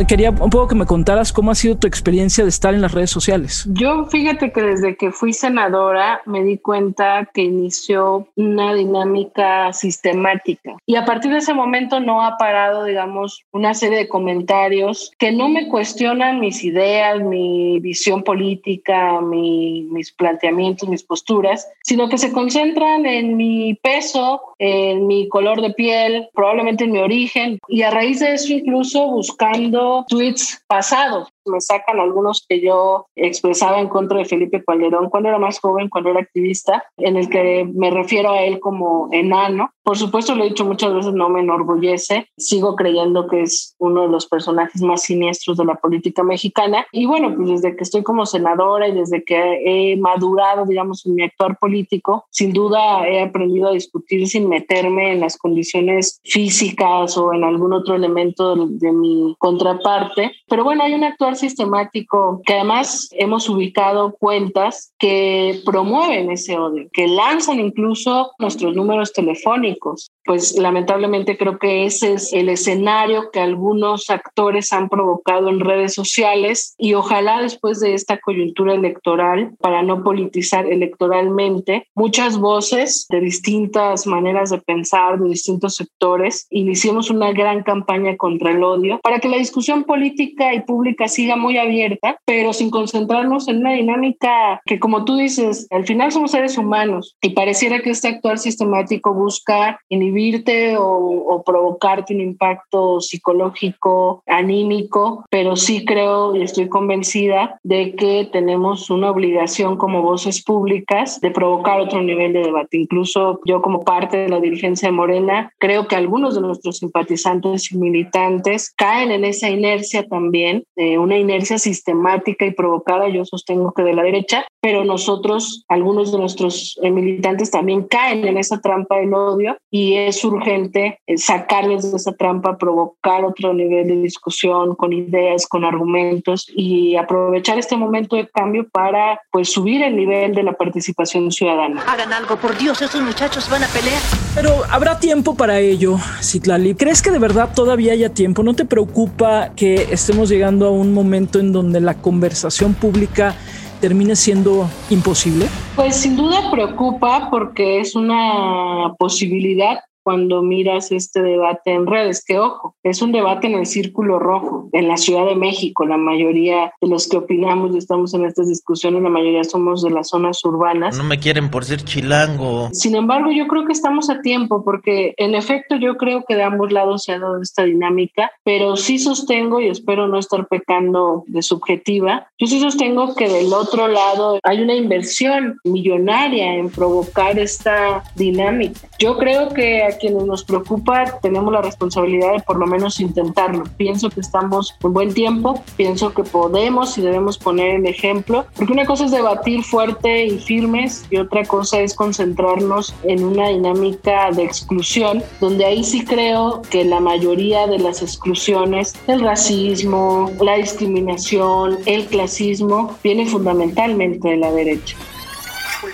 quería 0.07 0.31
un 0.31 0.50
poco 0.50 0.68
que 0.68 0.75
me 0.75 0.86
contaras 0.86 1.31
cómo 1.31 1.51
ha 1.51 1.56
sido 1.56 1.78
tu 1.78 1.88
experiencia 1.88 2.44
de 2.44 2.50
estar 2.50 2.74
en 2.74 2.81
las 2.81 2.94
redes 2.94 3.12
sociales. 3.12 3.66
Yo 3.69 4.06
fíjate 4.06 4.51
que 4.51 4.62
desde 4.62 4.96
que 4.96 5.12
fui 5.12 5.34
senadora 5.34 6.22
me 6.25 6.44
di 6.44 6.57
cuenta 6.57 7.30
que 7.34 7.44
inició 7.44 8.28
una 8.36 8.74
dinámica 8.74 9.72
sistemática 9.74 10.75
y 10.86 10.96
a 10.96 11.06
partir 11.06 11.31
de 11.31 11.38
ese 11.38 11.54
momento 11.54 12.00
no 12.00 12.24
ha 12.24 12.38
parado, 12.38 12.86
digamos, 12.86 13.44
una 13.51 13.74
serie 13.74 13.98
de 13.98 14.07
comentarios 14.07 15.12
que 15.19 15.31
no 15.33 15.50
me 15.50 15.68
cuestionan 15.68 16.39
mis 16.39 16.63
ideas, 16.63 17.19
mi 17.21 17.80
visión 17.80 18.24
política, 18.24 19.19
mis 19.21 20.12
planteamientos, 20.12 20.89
mis 20.89 21.03
posturas, 21.03 21.68
sino 21.83 22.09
que 22.09 22.18
se 22.18 22.31
concentran 22.31 23.06
en 23.06 23.35
mi 23.35 23.75
peso, 23.75 24.41
en 24.59 25.07
mi 25.07 25.27
color 25.27 25.62
de 25.62 25.71
piel, 25.71 26.30
probablemente 26.33 26.85
en 26.85 26.91
mi 26.91 27.00
origen 27.00 27.59
y 27.68 27.81
a 27.81 27.91
raíz 27.91 28.19
de 28.19 28.33
eso 28.33 28.53
incluso 28.53 29.07
buscando 29.07 30.06
tweets 30.07 30.63
pasados 30.68 31.33
me 31.45 31.62
sacan 31.62 32.00
algunos 32.00 32.45
que 32.48 32.62
yo 32.62 33.07
expresaba 33.16 33.80
en 33.80 33.90
contra 33.90 34.19
de 34.19 34.25
Felipe 34.25 34.63
Calderón 34.63 35.10
cuando 35.10 35.30
era 35.30 35.40
más 35.40 35.60
joven, 35.60 35.90
cuando 35.90 36.10
era 36.10 36.22
activista, 36.22 36.84
en 36.98 37.18
el 37.18 37.30
que 37.30 37.69
me 37.74 37.92
refiero 37.92 38.31
a 38.31 38.44
él 38.44 38.60
como 38.60 39.10
enano. 39.12 39.72
Por 39.84 39.98
supuesto, 39.98 40.34
lo 40.34 40.44
he 40.44 40.50
dicho 40.50 40.66
muchas 40.66 40.94
veces, 40.94 41.13
no 41.13 41.28
me 41.30 41.42
enorgullece. 41.42 42.28
Sigo 42.38 42.75
creyendo 42.75 43.28
que 43.28 43.42
es 43.42 43.75
uno 43.80 44.04
de 44.04 44.07
los 44.07 44.28
personajes 44.28 44.81
más 44.81 45.04
siniestros 45.04 45.57
de 45.57 45.66
la 45.66 45.75
política 45.75 46.24
mexicana. 46.24 46.86
Y 46.92 47.06
bueno, 47.06 47.36
pues 47.36 47.50
desde 47.50 47.75
que 47.75 47.84
estoy 47.84 48.01
como 48.04 48.25
senadora 48.25 48.88
y 48.88 48.94
desde 48.94 49.24
que 49.24 49.62
he 49.66 49.98
madurado, 49.98 50.66
digamos, 50.66 51.06
en 51.06 51.16
mi 51.16 51.24
actuar 51.24 51.57
político, 51.60 52.25
sin 52.30 52.54
duda 52.54 53.07
he 53.07 53.22
aprendido 53.22 53.68
a 53.68 53.74
discutir 53.74 54.28
sin 54.28 54.48
meterme 54.48 55.12
en 55.12 55.19
las 55.19 55.38
condiciones 55.38 56.22
físicas 56.24 57.18
o 57.18 57.34
en 57.34 57.44
algún 57.44 57.74
otro 57.74 57.96
elemento 57.96 58.56
de, 58.56 58.88
de 58.88 58.92
mi 58.94 59.36
contraparte. 59.38 60.31
Pero 60.48 60.63
bueno, 60.63 60.84
hay 60.84 60.94
un 60.94 61.04
actuar 61.04 61.32
sistemático 61.35 62.41
que 62.45 62.53
además 62.53 63.09
hemos 63.12 63.50
ubicado 63.50 64.15
cuentas 64.19 64.94
que 64.97 65.62
promueven 65.65 66.31
ese 66.31 66.57
odio, 66.57 66.88
que 66.91 67.07
lanzan 67.07 67.59
incluso 67.59 68.31
nuestros 68.39 68.75
números 68.75 69.13
telefónicos. 69.13 70.12
Pues 70.25 70.57
lamentablemente 70.57 71.38
creo 71.38 71.59
que 71.59 71.85
ese 71.85 72.13
es 72.13 72.31
el 72.31 72.47
escenario 72.47 73.30
que 73.31 73.41
algunos 73.41 74.09
actores 74.09 74.71
han 74.71 74.88
provocado 74.88 75.50
en 75.50 75.59
redes 75.59 75.94
sociales 75.94 76.75
y 76.77 76.93
ojalá 76.93 77.41
después 77.41 77.79
de 77.79 77.93
esta 77.93 78.19
coyuntura 78.19 78.74
electoral, 78.74 79.51
para 79.60 79.84
no 79.84 80.03
politizar 80.03 80.65
electoralmente, 80.72 81.88
muchas 81.96 82.38
voces 82.38 83.05
de 83.10 83.19
distintas 83.19 84.08
maneras 84.08 84.50
de 84.50 84.60
pensar, 84.60 85.19
de 85.19 85.29
distintos 85.29 85.75
sectores, 85.75 86.48
iniciemos 86.50 87.10
una 87.10 87.31
gran 87.31 87.63
campaña 87.63 88.15
contra 88.17 88.51
el 88.51 88.63
odio 88.63 89.00
para 89.03 89.19
que 89.19 89.29
la 89.29 89.38
discusión 89.38 89.84
política 89.84 90.53
y 90.53 90.62
pública 90.62 91.08
siga 91.24 91.36
muy 91.38 91.58
abierta, 91.58 92.18
pero 92.25 92.51
sin 92.51 92.70
concentrarnos 92.70 93.48
en 93.48 93.60
una 93.60 93.72
dinámica 93.72 94.62
que, 94.65 94.77
como 94.77 95.06
tú 95.06 95.15
dices, 95.15 95.68
al 95.72 95.86
final 95.86 96.12
somos 96.12 96.32
seres 96.32 96.58
humanos 96.58 97.15
y 97.22 97.30
pareciera 97.30 97.80
que 97.80 97.92
este 97.92 98.10
actuar 98.10 98.39
sistemático 98.39 99.13
busca 99.13 99.80
inhibirte 99.88 100.75
o, 100.75 100.84
o 100.86 101.44
provocarte 101.44 102.13
un 102.13 102.20
impacto 102.20 103.00
psicológico, 103.00 104.22
anímico, 104.27 105.24
pero 105.30 105.56
sí 105.56 105.86
creo 105.86 106.36
y 106.36 106.42
estoy 106.42 106.68
convencida 106.68 107.58
de 107.63 107.96
que 107.96 108.27
tenemos 108.30 108.89
una 108.89 109.10
obligación 109.10 109.77
como 109.77 110.01
voces 110.01 110.44
públicas 110.44 111.22
de 111.22 111.32
provocar 111.32 111.80
otro 111.80 112.01
nivel 112.01 112.34
de 112.34 112.44
debate. 112.44 112.77
Incluso 112.77 113.39
yo 113.46 113.62
como 113.62 113.86
parte 113.86 114.18
de 114.18 114.30
la 114.30 114.42
dirigencia 114.42 114.89
de 114.89 114.92
Morena, 114.92 115.53
creo 115.58 115.88
que 115.88 115.96
algunos 115.96 116.36
de 116.36 116.42
nuestros 116.42 116.80
simpatizantes 116.80 117.72
y 117.72 117.77
militantes 117.77 118.74
caen 118.75 119.12
en 119.12 119.24
esa 119.24 119.50
inercia 119.50 120.06
también 120.06 120.65
de 120.75 120.98
una 120.98 121.12
una 121.13 121.20
inercia 121.20 121.60
sistemática 121.60 122.46
y 122.46 122.51
provocada, 122.51 123.08
yo 123.08 123.24
sostengo 123.24 123.72
que 123.74 123.84
de 123.84 123.93
la 123.93 124.03
derecha, 124.03 124.46
pero 124.62 124.84
nosotros, 124.84 125.63
algunos 125.67 126.12
de 126.12 126.17
nuestros 126.17 126.79
eh, 126.82 126.89
militantes 126.89 127.51
también 127.51 127.84
caen 127.84 128.25
en 128.25 128.38
esa 128.38 128.62
trampa 128.62 128.98
del 128.98 129.13
odio 129.13 129.58
y 129.70 129.96
es 129.96 130.24
urgente 130.24 131.00
eh, 131.05 131.17
sacarles 131.17 131.91
de 131.91 131.98
esa 131.98 132.13
trampa, 132.13 132.58
provocar 132.58 133.25
otro 133.25 133.53
nivel 133.53 133.88
de 133.88 133.96
discusión 133.98 134.75
con 134.75 134.91
ideas, 134.93 135.48
con 135.48 135.65
argumentos 135.65 136.48
y 136.55 136.96
aprovechar 136.96 137.60
este 137.60 137.77
momento 137.77 138.15
de 138.15 138.27
cambio 138.27 138.67
para 138.72 139.22
pues 139.32 139.51
subir 139.51 139.84
el 139.84 139.96
nivel 139.96 140.34
de 140.34 140.43
la 140.43 140.53
participación 140.53 141.32
ciudadana. 141.32 141.84
Hagan 141.88 142.12
algo, 142.12 142.38
por 142.38 142.58
Dios, 142.58 142.82
esos 142.82 143.01
muchachos 143.01 143.50
van 143.50 143.63
a 143.63 143.67
pelear. 143.67 144.01
Pero 144.34 144.63
habrá 144.72 145.00
tiempo 145.00 145.36
para 145.36 145.60
ello, 145.60 145.98
Citlali. 146.22 146.74
¿Crees 146.74 147.03
que 147.03 147.12
de 147.12 147.20
verdad 147.20 147.50
todavía 147.53 147.93
haya 147.93 148.13
tiempo? 148.13 148.41
¿No 148.41 148.55
te 148.55 148.65
preocupa 148.65 149.51
que 149.55 149.88
estemos 149.91 150.29
llegando 150.29 150.65
a 150.65 150.72
un 150.72 150.91
momento 150.91 151.02
en 151.39 151.53
donde 151.53 151.81
la 151.81 151.95
conversación 151.95 152.74
pública 152.74 153.36
termine 153.81 154.15
siendo 154.15 154.69
imposible? 154.89 155.48
Pues 155.75 155.98
sin 155.98 156.15
duda 156.15 156.50
preocupa 156.51 157.29
porque 157.29 157.79
es 157.79 157.95
una 157.95 158.93
posibilidad 158.98 159.79
cuando 160.03 160.41
miras 160.41 160.91
este 160.91 161.22
debate 161.22 161.72
en 161.72 161.88
redes, 161.88 162.24
que 162.24 162.39
ojo, 162.39 162.75
es 162.83 163.01
un 163.01 163.12
debate 163.12 163.48
en 163.48 163.55
el 163.55 163.65
círculo 163.65 164.19
rojo, 164.19 164.69
en 164.74 164.88
la 164.88 164.98
Ciudad 164.98 165.25
de 165.25 165.36
México, 165.36 165.86
la 165.86 165.98
mayoría 165.98 166.74
de 166.81 166.88
los 166.88 167.07
que 167.07 167.17
opinamos 167.17 167.74
y 167.74 167.77
estamos 167.77 168.13
en 168.13 168.25
estas 168.25 168.50
discusiones, 168.50 169.01
la 169.01 169.10
mayoría 169.10 169.43
somos 169.43 169.81
de 169.81 169.91
las 169.91 170.10
zonas 170.10 170.43
urbanas. 170.43 170.98
No 170.98 171.03
me 171.03 171.19
quieren 171.19 171.50
por 171.50 171.65
ser 171.65 171.83
chilango. 171.83 172.69
Sin 172.74 172.95
embargo, 172.95 173.31
yo 173.31 173.48
creo 173.48 173.65
que 173.65 173.72
estamos 173.72 174.10
a 174.10 174.22
tiempo 174.22 174.63
porque 174.63 175.13
en 175.17 175.36
efecto 175.36 175.75
yo 175.77 175.98
creo 175.98 176.24
que 176.27 176.36
de 176.36 176.43
ambos 176.43 176.72
lados 176.72 177.03
se 177.03 177.13
ha 177.13 177.19
dado 177.19 177.41
esta 177.41 177.63
dinámica, 177.63 178.31
pero 178.43 178.75
sí 178.75 179.00
sostengo 179.00 179.60
y 179.60 179.67
espero 179.67 180.07
no 180.07 180.19
estar 180.19 180.48
pecando 180.48 181.24
de 181.27 181.41
subjetiva, 181.41 182.27
yo 182.38 182.48
sí 182.48 182.60
sostengo 182.60 183.15
que 183.15 183.29
del 183.29 183.53
otro 183.53 183.88
lado 183.88 184.39
hay 184.43 184.62
una 184.62 184.75
inversión 184.75 185.60
millonaria 185.63 186.55
en 186.55 186.69
provocar 186.69 187.39
esta 187.39 188.03
dinámica. 188.15 188.81
Yo 189.00 189.17
creo 189.17 189.50
que 189.50 189.92
quienes 189.97 190.25
nos 190.25 190.43
preocupa 190.43 191.19
tenemos 191.21 191.53
la 191.53 191.62
responsabilidad 191.62 192.33
de 192.33 192.39
por 192.41 192.57
lo 192.57 192.67
menos 192.67 193.00
intentarlo. 193.00 193.63
Pienso 193.77 194.09
que 194.09 194.19
estamos 194.19 194.75
en 194.83 194.93
buen 194.93 195.13
tiempo, 195.13 195.63
pienso 195.75 196.13
que 196.13 196.23
podemos 196.23 196.97
y 196.97 197.01
debemos 197.01 197.38
poner 197.38 197.75
el 197.75 197.85
ejemplo, 197.85 198.45
porque 198.55 198.73
una 198.73 198.85
cosa 198.85 199.05
es 199.05 199.12
debatir 199.12 199.63
fuerte 199.63 200.25
y 200.25 200.39
firmes 200.39 201.05
y 201.09 201.17
otra 201.17 201.43
cosa 201.45 201.81
es 201.81 201.93
concentrarnos 201.93 202.93
en 203.03 203.23
una 203.23 203.50
dinámica 203.50 204.31
de 204.31 204.43
exclusión, 204.43 205.23
donde 205.39 205.65
ahí 205.65 205.83
sí 205.83 206.03
creo 206.03 206.62
que 206.69 206.85
la 206.85 207.00
mayoría 207.00 207.67
de 207.67 207.79
las 207.79 208.01
exclusiones, 208.01 208.93
el 209.07 209.21
racismo, 209.21 210.31
la 210.41 210.55
discriminación, 210.55 211.77
el 211.85 212.05
clasismo, 212.07 212.97
viene 213.03 213.25
fundamentalmente 213.25 214.29
de 214.29 214.38
la 214.38 214.51
derecha 214.51 214.95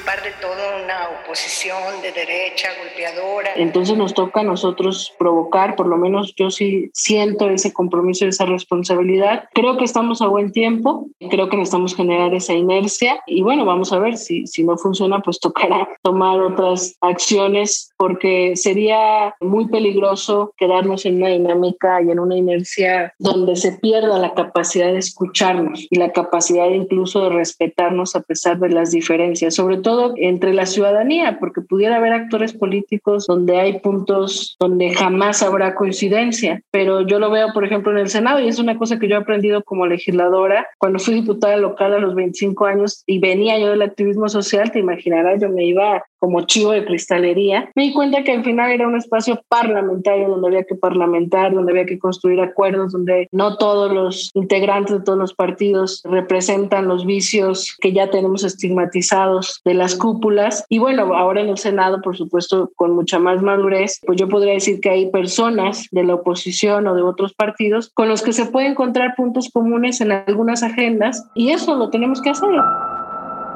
culpar 0.09 0.23
de 0.23 0.31
todo 0.41 0.83
una 0.83 1.09
oposición 1.21 2.01
de 2.01 2.11
derecha 2.11 2.69
golpeadora. 2.79 3.51
Entonces 3.55 3.97
nos 3.97 4.13
toca 4.13 4.41
a 4.41 4.43
nosotros 4.43 5.13
provocar, 5.17 5.75
por 5.75 5.87
lo 5.87 5.97
menos 5.97 6.33
yo 6.35 6.49
sí 6.49 6.89
siento 6.93 7.49
ese 7.49 7.73
compromiso 7.73 8.25
y 8.25 8.29
esa 8.29 8.45
responsabilidad. 8.45 9.45
Creo 9.53 9.77
que 9.77 9.85
estamos 9.85 10.21
a 10.21 10.27
buen 10.27 10.51
tiempo, 10.51 11.07
creo 11.29 11.49
que 11.49 11.57
necesitamos 11.57 11.95
generar 11.95 12.33
esa 12.33 12.53
inercia 12.53 13.21
y 13.27 13.41
bueno, 13.41 13.65
vamos 13.65 13.93
a 13.93 13.99
ver 13.99 14.17
si, 14.17 14.47
si 14.47 14.63
no 14.63 14.77
funciona, 14.77 15.19
pues 15.19 15.39
tocará 15.39 15.87
tomar 16.01 16.39
otras 16.41 16.95
acciones 17.01 17.93
porque 17.97 18.55
sería 18.55 19.35
muy 19.39 19.67
peligroso 19.67 20.53
quedarnos 20.57 21.05
en 21.05 21.17
una 21.17 21.29
dinámica 21.29 22.01
y 22.01 22.11
en 22.11 22.19
una 22.19 22.35
inercia 22.35 23.13
donde 23.19 23.55
se 23.55 23.73
pierda 23.73 24.17
la 24.17 24.33
capacidad 24.33 24.91
de 24.91 24.99
escucharnos 24.99 25.85
y 25.89 25.97
la 25.97 26.11
capacidad 26.11 26.69
incluso 26.69 27.21
de 27.23 27.29
respetarnos 27.29 28.15
a 28.15 28.21
pesar 28.21 28.59
de 28.59 28.69
las 28.69 28.91
diferencias, 28.91 29.55
sobre 29.55 29.77
todo 29.77 29.98
entre 30.17 30.53
la 30.53 30.65
ciudadanía, 30.65 31.37
porque 31.39 31.61
pudiera 31.61 31.97
haber 31.97 32.13
actores 32.13 32.53
políticos 32.53 33.27
donde 33.27 33.59
hay 33.59 33.79
puntos 33.79 34.55
donde 34.59 34.93
jamás 34.93 35.43
habrá 35.43 35.75
coincidencia, 35.75 36.61
pero 36.71 37.01
yo 37.01 37.19
lo 37.19 37.29
veo, 37.29 37.53
por 37.53 37.65
ejemplo, 37.65 37.91
en 37.91 37.99
el 37.99 38.09
Senado 38.09 38.39
y 38.39 38.47
es 38.47 38.59
una 38.59 38.77
cosa 38.77 38.99
que 38.99 39.07
yo 39.07 39.15
he 39.15 39.19
aprendido 39.19 39.63
como 39.63 39.85
legisladora. 39.85 40.67
Cuando 40.77 40.99
fui 40.99 41.15
diputada 41.15 41.57
local 41.57 41.93
a 41.93 41.99
los 41.99 42.15
25 42.15 42.65
años 42.65 43.03
y 43.05 43.19
venía 43.19 43.59
yo 43.59 43.69
del 43.69 43.81
activismo 43.81 44.29
social, 44.29 44.71
te 44.71 44.79
imaginarás, 44.79 45.41
yo 45.41 45.49
me 45.49 45.65
iba 45.65 46.03
como 46.19 46.41
chivo 46.41 46.71
de 46.71 46.85
cristalería, 46.85 47.71
me 47.75 47.83
di 47.83 47.93
cuenta 47.93 48.23
que 48.23 48.33
al 48.33 48.43
final 48.43 48.71
era 48.71 48.88
un 48.88 48.95
espacio 48.95 49.41
parlamentario 49.47 50.29
donde 50.29 50.47
había 50.47 50.63
que 50.63 50.75
parlamentar, 50.75 51.53
donde 51.53 51.71
había 51.71 51.85
que 51.85 51.99
construir 51.99 52.39
acuerdos, 52.41 52.91
donde 52.91 53.27
no 53.31 53.57
todos 53.57 53.91
los 53.91 54.31
integrantes 54.33 54.97
de 54.97 55.03
todos 55.03 55.17
los 55.17 55.33
partidos 55.33 56.01
representan 56.05 56.88
los 56.88 57.05
vicios 57.05 57.75
que 57.79 57.93
ya 57.93 58.09
tenemos 58.09 58.43
estigmatizados 58.43 59.61
de 59.65 59.73
las 59.73 59.95
cúpulas. 59.95 60.65
Y 60.69 60.79
bueno, 60.79 61.13
ahora 61.15 61.41
en 61.41 61.49
el 61.49 61.57
Senado, 61.57 62.01
por 62.01 62.17
supuesto, 62.17 62.71
con 62.75 62.91
mucha 62.91 63.19
más 63.19 63.41
madurez, 63.41 63.99
pues 64.05 64.19
yo 64.19 64.27
podría 64.27 64.53
decir 64.53 64.79
que 64.79 64.89
hay 64.89 65.09
personas 65.09 65.88
de 65.91 66.03
la 66.03 66.15
oposición 66.15 66.88
o 66.88 66.95
de 66.95 67.01
otros 67.01 67.33
partidos 67.33 67.91
con 67.93 68.09
los 68.09 68.21
que 68.21 68.33
se 68.33 68.45
puede 68.45 68.67
encontrar 68.67 69.15
puntos 69.15 69.49
comunes 69.51 70.01
en 70.01 70.11
algunas 70.11 70.63
agendas 70.63 71.27
y 71.35 71.51
eso 71.51 71.75
lo 71.75 71.89
tenemos 71.89 72.21
que 72.21 72.29
hacer. 72.31 72.49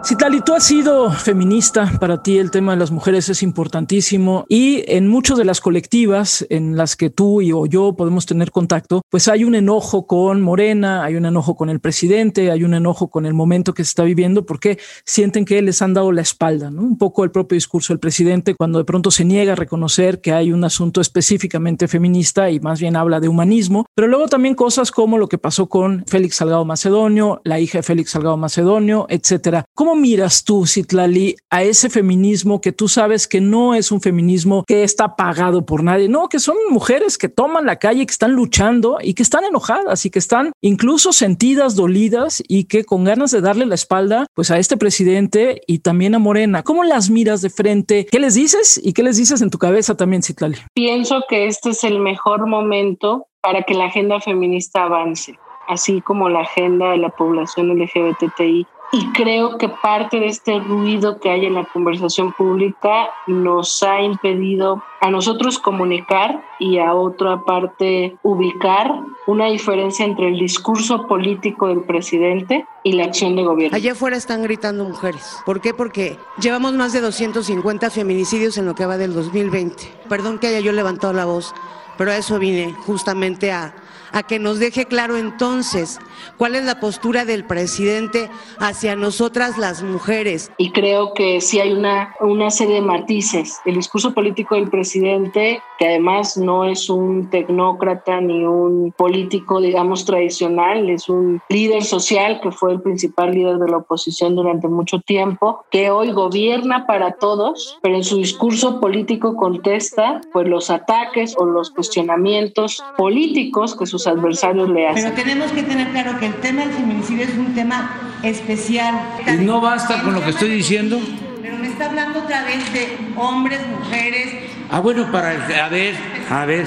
Citali, 0.06 0.42
tú 0.42 0.54
has 0.54 0.66
sido 0.66 1.12
feminista, 1.12 1.90
para 1.98 2.22
ti 2.22 2.38
el 2.38 2.52
tema 2.52 2.74
de 2.74 2.78
las 2.78 2.92
mujeres 2.92 3.30
es 3.30 3.42
importantísimo 3.42 4.44
y 4.50 4.84
en 4.88 5.08
muchas 5.08 5.38
de 5.38 5.46
las 5.46 5.62
colectivas 5.62 6.46
en 6.50 6.76
las 6.76 6.98
que 6.98 7.10
tú 7.10 7.42
y 7.42 7.54
o 7.54 7.66
yo 7.68 7.96
podemos 7.96 8.26
tener 8.26 8.52
contacto, 8.52 9.02
pues 9.10 9.30
hay 9.30 9.46
un 9.46 9.56
enojo 9.56 10.06
con 10.06 10.42
Morena, 10.42 11.06
hay 11.06 11.16
un 11.16 11.26
enojo 11.26 11.56
con 11.56 11.70
el 11.70 11.80
presidente, 11.80 12.52
hay 12.52 12.66
un 12.66 12.74
enojo 12.74 13.10
con 13.10 13.26
el 13.26 13.34
momento 13.34 13.74
que 13.74 13.86
se 13.86 13.90
está 13.90 14.04
viviendo 14.04 14.46
porque 14.46 14.78
sienten 15.06 15.46
que 15.46 15.62
les 15.62 15.82
han 15.82 15.94
dado 15.94 16.12
la 16.12 16.22
espalda, 16.22 16.70
¿no? 16.70 16.82
Un 16.82 16.98
poco 16.98 17.24
el 17.24 17.32
propio 17.32 17.56
discurso 17.56 17.94
del 17.94 18.02
presidente 18.02 18.56
cuando 18.56 18.80
de 18.80 18.86
pronto 18.86 19.10
se 19.10 19.24
niega 19.24 19.54
a 19.54 19.56
reconocer 19.56 20.20
que 20.20 20.34
hay 20.34 20.52
un 20.52 20.66
asunto 20.66 21.00
específicamente 21.00 21.88
feminista 21.88 22.50
y 22.50 22.60
más 22.60 22.82
bien 22.82 22.98
habla 22.98 23.22
de 23.22 23.30
humanismo, 23.30 23.86
pero 23.96 24.10
luego 24.10 24.28
también 24.28 24.56
cosas 24.56 24.92
como 24.92 25.18
lo 25.18 25.30
que 25.30 25.38
pasó 25.38 25.70
con 25.70 26.04
Félix 26.08 26.36
Salgado 26.36 26.66
Macedonio, 26.66 27.40
la 27.46 27.62
hija 27.62 27.78
de 27.78 27.84
Félix 27.84 28.12
Salgado 28.12 28.36
Macedonio, 28.36 29.06
etcétera. 29.08 29.64
¿Cómo 29.74 29.93
miras 29.96 30.44
tú, 30.44 30.66
Citlali, 30.66 31.36
a 31.50 31.64
ese 31.64 31.90
feminismo 31.90 32.62
que 32.62 32.72
tú 32.72 32.88
sabes 32.88 33.28
que 33.28 33.42
no 33.42 33.76
es 33.76 33.92
un 33.92 34.02
feminismo 34.02 34.64
que 34.68 34.84
está 34.84 35.16
pagado 35.16 35.66
por 35.66 35.84
nadie? 35.84 36.10
No, 36.10 36.30
que 36.30 36.40
son 36.40 36.56
mujeres 36.70 37.18
que 37.18 37.30
toman 37.30 37.66
la 37.66 37.78
calle, 37.78 38.06
que 38.06 38.12
están 38.12 38.34
luchando 38.34 38.98
y 39.02 39.14
que 39.14 39.24
están 39.24 39.44
enojadas 39.44 40.06
y 40.06 40.10
que 40.10 40.20
están 40.20 40.52
incluso 40.62 41.14
sentidas, 41.14 41.76
dolidas 41.76 42.44
y 42.48 42.66
que 42.66 42.84
con 42.84 43.04
ganas 43.04 43.32
de 43.32 43.42
darle 43.42 43.66
la 43.66 43.76
espalda 43.76 44.26
pues 44.34 44.52
a 44.52 44.60
este 44.60 44.78
presidente 44.78 45.62
y 45.68 45.80
también 45.80 46.16
a 46.16 46.20
Morena. 46.20 46.64
¿Cómo 46.64 46.84
las 46.84 47.10
miras 47.10 47.42
de 47.42 47.50
frente? 47.50 48.06
¿Qué 48.12 48.20
les 48.20 48.36
dices 48.36 48.80
y 48.84 48.94
qué 48.94 49.04
les 49.04 49.18
dices 49.18 49.42
en 49.42 49.50
tu 49.50 49.58
cabeza 49.58 49.96
también, 49.96 50.24
Citlali? 50.24 50.58
Pienso 50.74 51.24
que 51.28 51.48
este 51.48 51.72
es 51.72 51.84
el 51.84 52.00
mejor 52.00 52.48
momento 52.48 53.28
para 53.42 53.64
que 53.64 53.74
la 53.74 53.86
agenda 53.86 54.20
feminista 54.20 54.84
avance 54.84 55.38
así 55.68 56.02
como 56.02 56.30
la 56.30 56.42
agenda 56.42 56.92
de 56.92 56.98
la 56.98 57.10
población 57.10 57.70
LGBTI 57.78 58.68
y 58.94 59.12
creo 59.12 59.58
que 59.58 59.70
parte 59.70 60.20
de 60.20 60.28
este 60.28 60.60
ruido 60.60 61.20
que 61.20 61.32
hay 61.32 61.48
en 61.48 61.56
la 61.56 61.66
conversación 61.66 62.32
pública 62.32 63.10
nos 63.26 63.82
ha 63.82 64.02
impedido 64.04 64.84
a 65.02 65.10
nosotros 65.10 65.58
comunicar 65.58 66.44
y 66.60 66.78
a 66.78 66.94
otra 66.94 67.42
parte 67.42 68.16
ubicar 68.22 68.94
una 69.26 69.48
diferencia 69.48 70.06
entre 70.06 70.28
el 70.28 70.38
discurso 70.38 71.08
político 71.08 71.70
del 71.70 71.82
presidente 71.82 72.68
y 72.84 72.94
la 72.94 73.06
acción 73.06 73.36
de 73.36 73.44
gobierno. 73.44 73.76
Allá 73.76 73.94
afuera 73.94 74.16
están 74.16 74.44
gritando 74.44 74.84
mujeres. 74.84 75.40
¿Por 75.44 75.60
qué? 75.60 75.74
Porque 75.74 76.20
llevamos 76.40 76.74
más 76.74 76.94
de 76.94 77.02
250 77.02 77.90
feminicidios 77.90 78.60
en 78.60 78.68
lo 78.68 78.76
que 78.76 78.86
va 78.86 79.00
del 79.00 79.16
2020. 79.16 79.92
Perdón 80.08 80.38
que 80.38 80.48
haya 80.48 80.60
yo 80.60 80.72
levantado 80.72 81.14
la 81.14 81.26
voz, 81.26 81.56
pero 81.98 82.12
a 82.12 82.18
eso 82.18 82.38
vine 82.38 82.76
justamente 82.86 83.52
a 83.52 83.74
a 84.14 84.24
que 84.24 84.40
nos 84.40 84.60
deje 84.60 84.86
claro 84.86 85.18
entonces 85.18 86.00
cuál 86.38 86.56
es 86.56 86.64
la 86.64 86.80
postura 86.80 87.26
del 87.26 87.44
presidente 87.46 88.30
hacia 88.60 88.96
nosotras 88.96 89.58
las 89.58 89.84
mujeres. 89.84 90.52
Y 90.58 90.72
creo 90.72 91.14
que 91.14 91.42
sí 91.42 91.60
hay 91.60 91.74
una, 91.74 92.14
una 92.22 92.52
serie 92.52 92.76
de 92.76 92.82
matices. 92.82 93.60
El 93.66 93.76
discurso 93.76 94.14
político 94.14 94.56
del 94.56 94.70
presidente, 94.70 95.62
que 95.80 95.88
además 95.88 96.38
no 96.38 96.66
es 96.66 96.90
un 96.90 97.30
tecnócrata 97.30 98.22
ni 98.22 98.46
un 98.46 98.94
político, 98.96 99.60
digamos, 99.60 100.06
tradicional, 100.06 100.90
es 100.90 101.10
un 101.10 101.42
líder 101.50 101.84
social 101.84 102.40
que 102.42 102.52
fue 102.52 102.74
el 102.74 102.82
principal 102.82 103.32
líder 103.32 103.58
de 103.58 103.70
la 103.70 103.78
oposición 103.78 104.36
durante 104.36 104.68
mucho 104.68 105.00
tiempo, 105.00 105.66
que 105.72 105.90
hoy 105.90 106.12
gobierna 106.12 106.86
para 106.86 107.14
todos, 107.14 107.80
pero 107.82 107.96
en 107.96 108.04
su 108.04 108.18
discurso 108.18 108.80
político 108.80 109.36
contesta 109.36 110.22
pues 110.32 110.48
los 110.48 110.70
ataques 110.70 111.36
o 111.38 111.46
los 111.46 111.72
cuestionamientos 111.72 112.84
políticos 112.98 113.76
que 113.76 113.86
sus 113.86 114.03
adversarios 114.08 114.70
le 114.70 114.88
hacen. 114.88 115.04
Pero 115.04 115.16
tenemos 115.16 115.52
que 115.52 115.64
tener 115.64 115.90
claro 115.90 116.20
que 116.20 116.28
el 116.28 116.36
tema 116.36 116.62
del 116.62 116.72
feminicidio 116.72 117.26
es 117.26 117.38
un 117.38 117.54
tema 117.54 118.20
especial. 118.24 118.96
Y 119.28 119.44
no 119.44 119.62
basta 119.62 120.02
con 120.02 120.14
lo 120.14 120.24
que 120.24 120.32
estoy 120.32 120.50
diciendo. 120.50 121.00
Pero 121.42 121.58
me 121.58 121.68
está 121.68 121.86
hablando 121.86 122.20
otra 122.20 122.44
vez 122.46 122.74
de 122.74 122.98
hombres, 123.16 123.60
mujeres. 123.68 124.30
Ah, 124.72 124.80
bueno, 124.80 125.12
para 125.12 125.32
a 125.32 125.70
ver, 125.70 125.96
a 126.30 126.46
ver, 126.46 126.66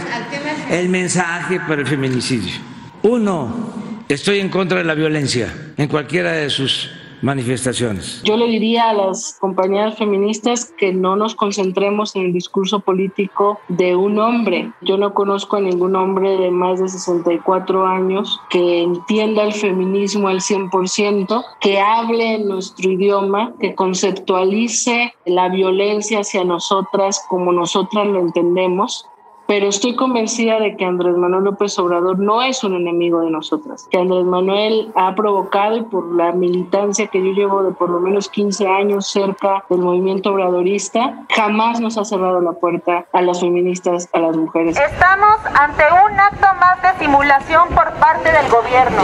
el 0.71 0.89
mensaje 0.89 1.61
para 1.61 1.81
el 1.81 1.87
feminicidio. 1.87 2.55
Uno, 3.03 3.73
estoy 4.09 4.41
en 4.41 4.49
contra 4.49 4.79
de 4.79 4.85
la 4.85 4.95
violencia 4.95 5.53
en 5.77 5.89
cualquiera 5.89 6.33
de 6.33 6.51
sus 6.51 6.91
manifestaciones. 7.23 8.23
Yo 8.25 8.37
le 8.37 8.47
diría 8.47 8.91
a 8.91 8.95
las 8.95 9.37
compañeras 9.41 9.97
feministas 9.97 10.73
que 10.77 10.93
no 10.93 11.17
nos 11.17 11.35
concentremos 11.35 12.15
en 12.17 12.27
el 12.27 12.33
discurso 12.33 12.81
político 12.81 13.61
de 13.69 13.97
un 13.97 14.19
hombre. 14.19 14.73
Yo 14.83 14.97
no 14.97 15.15
conozco 15.15 15.57
a 15.57 15.61
ningún 15.61 15.97
hombre 15.97 16.37
de 16.37 16.51
más 16.51 16.81
de 16.81 16.89
64 16.89 17.87
años 17.87 18.41
que 18.51 18.83
entienda 18.83 19.43
el 19.45 19.53
feminismo 19.53 20.29
al 20.29 20.41
100%, 20.41 21.45
que 21.61 21.81
hable 21.81 22.35
en 22.35 22.49
nuestro 22.49 22.91
idioma, 22.91 23.53
que 23.61 23.75
conceptualice 23.75 25.15
la 25.25 25.49
violencia 25.49 26.21
hacia 26.21 26.45
nosotras 26.45 27.25
como 27.29 27.53
nosotras 27.53 28.07
lo 28.07 28.21
entendemos 28.21 29.07
pero 29.47 29.69
estoy 29.69 29.95
convencida 29.95 30.59
de 30.59 30.77
que 30.77 30.85
Andrés 30.85 31.17
Manuel 31.17 31.45
López 31.45 31.79
Obrador 31.79 32.19
no 32.19 32.43
es 32.43 32.65
un 32.65 32.75
enemigo 32.75 33.21
de 33.21 33.31
nosotras, 33.31 33.87
que 33.91 33.99
Andrés 33.99 34.25
Manuel 34.25 34.91
ha 34.95 35.15
provocado 35.15 35.77
y 35.77 35.83
por 35.83 36.15
la 36.15 36.33
militancia 36.33 37.07
que 37.07 37.19
yo 37.19 37.33
llevo 37.33 37.63
de 37.63 37.73
por 37.73 37.91
lo 37.91 38.01
menos 38.01 38.29
15 38.29 38.67
años 38.67 39.07
cerca 39.07 39.65
del 39.69 39.81
movimiento 39.81 40.33
obradorista, 40.33 41.25
jamás 41.31 41.81
nos 41.81 41.97
ha 41.99 42.05
cerrado 42.05 42.41
la 42.41 42.53
puerta 42.53 43.07
a 43.13 43.23
las 43.23 43.41
feministas, 43.41 44.09
a 44.13 44.19
las 44.19 44.37
mujeres. 44.37 44.79
Estamos 44.79 45.37
ante 45.55 45.85
un 46.11 46.19
acto 46.19 46.47
más 46.61 46.83
de 46.83 47.05
simulación 47.05 47.69
por 47.69 47.93
parte 47.95 48.31
del 48.33 48.51
gobierno. 48.51 49.03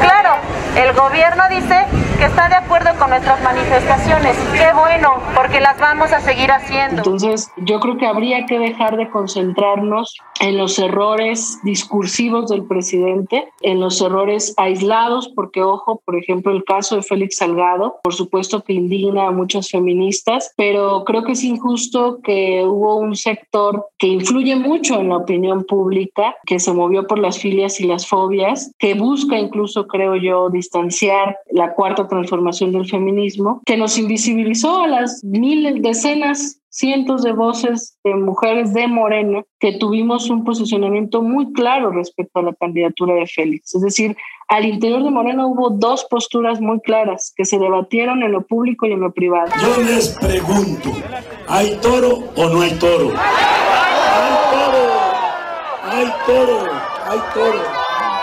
Claro, 0.00 0.34
el 0.76 0.94
gobierno 0.94 1.42
dice 1.50 2.05
que 2.18 2.24
está 2.24 2.48
de 2.48 2.54
acuerdo 2.54 2.90
con 2.98 3.10
nuestras 3.10 3.42
manifestaciones. 3.42 4.36
Qué 4.54 4.72
bueno, 4.74 5.14
porque 5.34 5.60
las 5.60 5.78
vamos 5.78 6.12
a 6.12 6.20
seguir 6.20 6.50
haciendo. 6.50 6.98
Entonces, 6.98 7.50
yo 7.58 7.78
creo 7.80 7.98
que 7.98 8.06
habría 8.06 8.46
que 8.46 8.58
dejar 8.58 8.96
de 8.96 9.10
concentrarnos 9.10 10.16
en 10.40 10.56
los 10.56 10.78
errores 10.78 11.58
discursivos 11.62 12.48
del 12.48 12.64
presidente, 12.64 13.48
en 13.60 13.80
los 13.80 14.00
errores 14.00 14.54
aislados, 14.56 15.28
porque 15.34 15.62
ojo, 15.62 16.00
por 16.04 16.16
ejemplo, 16.16 16.52
el 16.52 16.64
caso 16.64 16.96
de 16.96 17.02
Félix 17.02 17.36
Salgado, 17.36 17.96
por 18.02 18.14
supuesto 18.14 18.62
que 18.62 18.72
indigna 18.72 19.26
a 19.26 19.30
muchas 19.30 19.70
feministas, 19.70 20.52
pero 20.56 21.04
creo 21.04 21.22
que 21.22 21.32
es 21.32 21.44
injusto 21.44 22.20
que 22.22 22.64
hubo 22.64 22.96
un 22.96 23.16
sector 23.16 23.88
que 23.98 24.06
influye 24.06 24.56
mucho 24.56 25.00
en 25.00 25.10
la 25.10 25.18
opinión 25.18 25.64
pública, 25.64 26.34
que 26.46 26.58
se 26.60 26.72
movió 26.72 27.06
por 27.06 27.18
las 27.18 27.38
filias 27.38 27.80
y 27.80 27.86
las 27.86 28.06
fobias, 28.06 28.72
que 28.78 28.94
busca 28.94 29.38
incluso, 29.38 29.86
creo 29.86 30.16
yo, 30.16 30.48
distanciar 30.50 31.36
la 31.50 31.74
cuarta 31.74 32.05
transformación 32.08 32.72
del 32.72 32.86
feminismo, 32.86 33.62
que 33.64 33.76
nos 33.76 33.98
invisibilizó 33.98 34.82
a 34.82 34.86
las 34.86 35.22
miles, 35.24 35.82
decenas, 35.82 36.60
cientos 36.76 37.22
de 37.22 37.32
voces 37.32 37.98
de 38.04 38.14
mujeres 38.14 38.74
de 38.74 38.86
Morena 38.86 39.42
que 39.58 39.78
tuvimos 39.78 40.28
un 40.28 40.44
posicionamiento 40.44 41.22
muy 41.22 41.52
claro 41.54 41.90
respecto 41.90 42.40
a 42.40 42.42
la 42.42 42.52
candidatura 42.52 43.14
de 43.14 43.26
Félix. 43.26 43.74
Es 43.74 43.80
decir, 43.80 44.14
al 44.48 44.66
interior 44.66 45.02
de 45.02 45.10
Morena 45.10 45.46
hubo 45.46 45.70
dos 45.70 46.04
posturas 46.04 46.60
muy 46.60 46.80
claras 46.80 47.32
que 47.34 47.46
se 47.46 47.58
debatieron 47.58 48.22
en 48.22 48.32
lo 48.32 48.46
público 48.46 48.86
y 48.86 48.92
en 48.92 49.00
lo 49.00 49.12
privado. 49.12 49.50
Yo 49.60 49.82
les 49.82 50.10
pregunto, 50.18 50.92
¿hay 51.48 51.76
toro 51.80 52.24
o 52.36 52.48
no 52.50 52.60
hay 52.60 52.72
toro? 52.72 53.10
Hay 54.12 54.36
toro, 54.52 54.82
hay 55.84 56.06
toro, 56.26 56.58
hay 57.08 57.18
toro, 57.32 57.75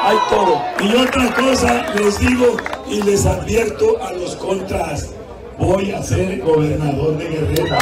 hay 0.04 0.18
toro. 0.30 0.62
Y 0.82 0.96
otra 0.96 1.34
cosa 1.34 1.86
les 1.96 2.20
digo 2.20 2.58
y 2.90 3.02
les 3.04 3.26
advierto 3.26 3.98
a 4.04 4.12
los 4.14 4.36
contras. 4.36 5.16
Voy 5.58 5.92
a 5.92 6.02
ser 6.02 6.42
gobernador 6.42 7.18
de 7.18 7.30
Guerrero. 7.30 7.78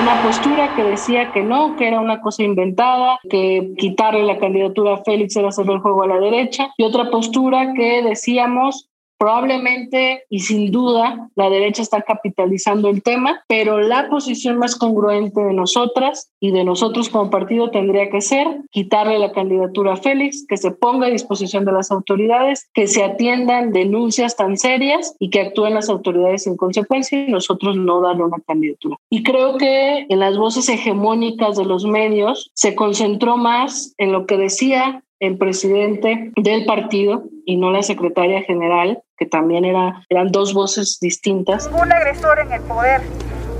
Una 0.00 0.22
postura 0.22 0.74
que 0.76 0.84
decía 0.84 1.32
que 1.32 1.42
no, 1.42 1.76
que 1.76 1.88
era 1.88 2.00
una 2.00 2.20
cosa 2.20 2.42
inventada, 2.42 3.18
que 3.28 3.72
quitarle 3.76 4.22
la 4.22 4.38
candidatura 4.38 4.94
a 4.94 5.02
Félix 5.04 5.36
era 5.36 5.48
hacerle 5.48 5.74
el 5.74 5.80
juego 5.80 6.04
a 6.04 6.06
la 6.06 6.20
derecha. 6.20 6.70
Y 6.78 6.84
otra 6.84 7.10
postura 7.10 7.72
que 7.74 8.02
decíamos 8.02 8.88
Probablemente 9.18 10.24
y 10.30 10.40
sin 10.40 10.70
duda 10.70 11.28
la 11.34 11.50
derecha 11.50 11.82
está 11.82 12.02
capitalizando 12.02 12.88
el 12.88 13.02
tema, 13.02 13.42
pero 13.48 13.80
la 13.80 14.08
posición 14.08 14.58
más 14.58 14.76
congruente 14.76 15.40
de 15.40 15.52
nosotras 15.52 16.30
y 16.40 16.52
de 16.52 16.64
nosotros 16.64 17.08
como 17.08 17.30
partido 17.30 17.70
tendría 17.70 18.10
que 18.10 18.20
ser 18.20 18.46
quitarle 18.70 19.18
la 19.18 19.32
candidatura 19.32 19.94
a 19.94 19.96
Félix, 19.96 20.46
que 20.48 20.56
se 20.56 20.70
ponga 20.70 21.08
a 21.08 21.10
disposición 21.10 21.64
de 21.64 21.72
las 21.72 21.90
autoridades, 21.90 22.68
que 22.72 22.86
se 22.86 23.02
atiendan 23.02 23.72
denuncias 23.72 24.36
tan 24.36 24.56
serias 24.56 25.16
y 25.18 25.30
que 25.30 25.40
actúen 25.40 25.74
las 25.74 25.88
autoridades 25.88 26.46
en 26.46 26.56
consecuencia 26.56 27.24
y 27.26 27.30
nosotros 27.30 27.76
no 27.76 28.00
darle 28.00 28.24
una 28.24 28.38
candidatura. 28.46 28.96
Y 29.10 29.22
creo 29.22 29.58
que 29.58 30.06
en 30.08 30.20
las 30.20 30.38
voces 30.38 30.68
hegemónicas 30.68 31.56
de 31.56 31.64
los 31.64 31.84
medios 31.84 32.50
se 32.54 32.74
concentró 32.74 33.36
más 33.36 33.94
en 33.98 34.12
lo 34.12 34.26
que 34.26 34.36
decía 34.36 35.02
el 35.20 35.36
presidente 35.36 36.32
del 36.36 36.64
partido 36.64 37.24
y 37.44 37.56
no 37.56 37.70
la 37.70 37.82
secretaria 37.82 38.42
general, 38.42 39.02
que 39.16 39.26
también 39.26 39.64
era, 39.64 40.04
eran 40.08 40.28
dos 40.28 40.54
voces 40.54 40.98
distintas. 41.00 41.68
Un 41.72 41.92
agresor 41.92 42.38
en 42.40 42.52
el 42.52 42.62
poder, 42.62 43.02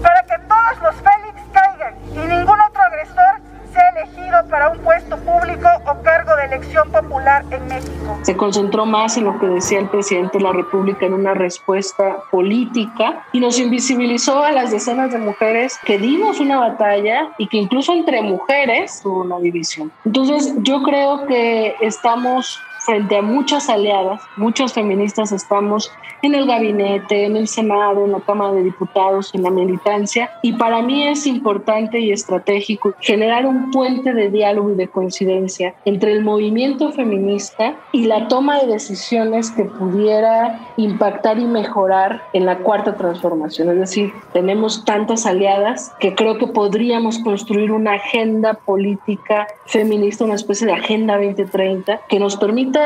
para 0.02 0.22
que 0.22 0.44
todos 0.46 0.82
los 0.82 0.94
Félix 0.96 1.40
caigan 1.52 1.94
y 2.12 2.28
ningún 2.28 2.60
agresor 2.60 2.67
elegido 4.38 4.50
para 4.50 4.70
un 4.70 4.78
puesto 4.78 5.16
público 5.18 5.68
o 5.86 6.02
cargo 6.02 6.34
de 6.36 6.44
elección 6.44 6.90
popular 6.90 7.44
en 7.50 7.66
México. 7.66 8.18
Se 8.22 8.36
concentró 8.36 8.86
más 8.86 9.16
en 9.16 9.24
lo 9.24 9.38
que 9.38 9.46
decía 9.46 9.78
el 9.78 9.88
presidente 9.88 10.38
de 10.38 10.44
la 10.44 10.52
República 10.52 11.06
en 11.06 11.14
una 11.14 11.34
respuesta 11.34 12.24
política 12.30 13.24
y 13.32 13.40
nos 13.40 13.58
invisibilizó 13.58 14.42
a 14.42 14.52
las 14.52 14.70
decenas 14.70 15.12
de 15.12 15.18
mujeres 15.18 15.78
que 15.84 15.98
dimos 15.98 16.40
una 16.40 16.58
batalla 16.58 17.30
y 17.38 17.46
que 17.48 17.56
incluso 17.56 17.92
entre 17.92 18.22
mujeres 18.22 19.00
hubo 19.04 19.22
una 19.22 19.38
división. 19.38 19.90
Entonces 20.04 20.54
yo 20.62 20.82
creo 20.82 21.26
que 21.26 21.76
estamos 21.80 22.60
frente 22.80 23.16
a 23.16 23.22
muchas 23.22 23.68
aliadas, 23.68 24.20
muchas 24.36 24.72
feministas 24.72 25.32
estamos 25.32 25.90
en 26.22 26.34
el 26.34 26.46
gabinete, 26.46 27.24
en 27.24 27.36
el 27.36 27.48
Senado, 27.48 28.04
en 28.04 28.12
la 28.12 28.20
Cámara 28.20 28.52
de 28.52 28.62
Diputados, 28.62 29.34
en 29.34 29.42
la 29.42 29.50
militancia, 29.50 30.30
y 30.42 30.54
para 30.54 30.82
mí 30.82 31.06
es 31.06 31.26
importante 31.26 32.00
y 32.00 32.12
estratégico 32.12 32.94
generar 33.00 33.46
un 33.46 33.70
puente 33.70 34.12
de 34.12 34.30
diálogo 34.30 34.72
y 34.72 34.74
de 34.74 34.88
coincidencia 34.88 35.74
entre 35.84 36.12
el 36.12 36.24
movimiento 36.24 36.92
feminista 36.92 37.76
y 37.92 38.04
la 38.06 38.28
toma 38.28 38.60
de 38.60 38.66
decisiones 38.66 39.50
que 39.50 39.64
pudiera 39.64 40.60
impactar 40.76 41.38
y 41.38 41.44
mejorar 41.44 42.22
en 42.32 42.46
la 42.46 42.58
cuarta 42.58 42.96
transformación. 42.96 43.70
Es 43.70 43.78
decir, 43.78 44.12
tenemos 44.32 44.84
tantas 44.84 45.26
aliadas 45.26 45.92
que 46.00 46.14
creo 46.14 46.38
que 46.38 46.46
podríamos 46.46 47.18
construir 47.18 47.72
una 47.72 47.94
agenda 47.94 48.54
política 48.54 49.46
feminista, 49.66 50.24
una 50.24 50.34
especie 50.34 50.66
de 50.66 50.72
agenda 50.72 51.16
2030 51.16 52.00
que 52.08 52.18
nos 52.18 52.36
permita 52.36 52.77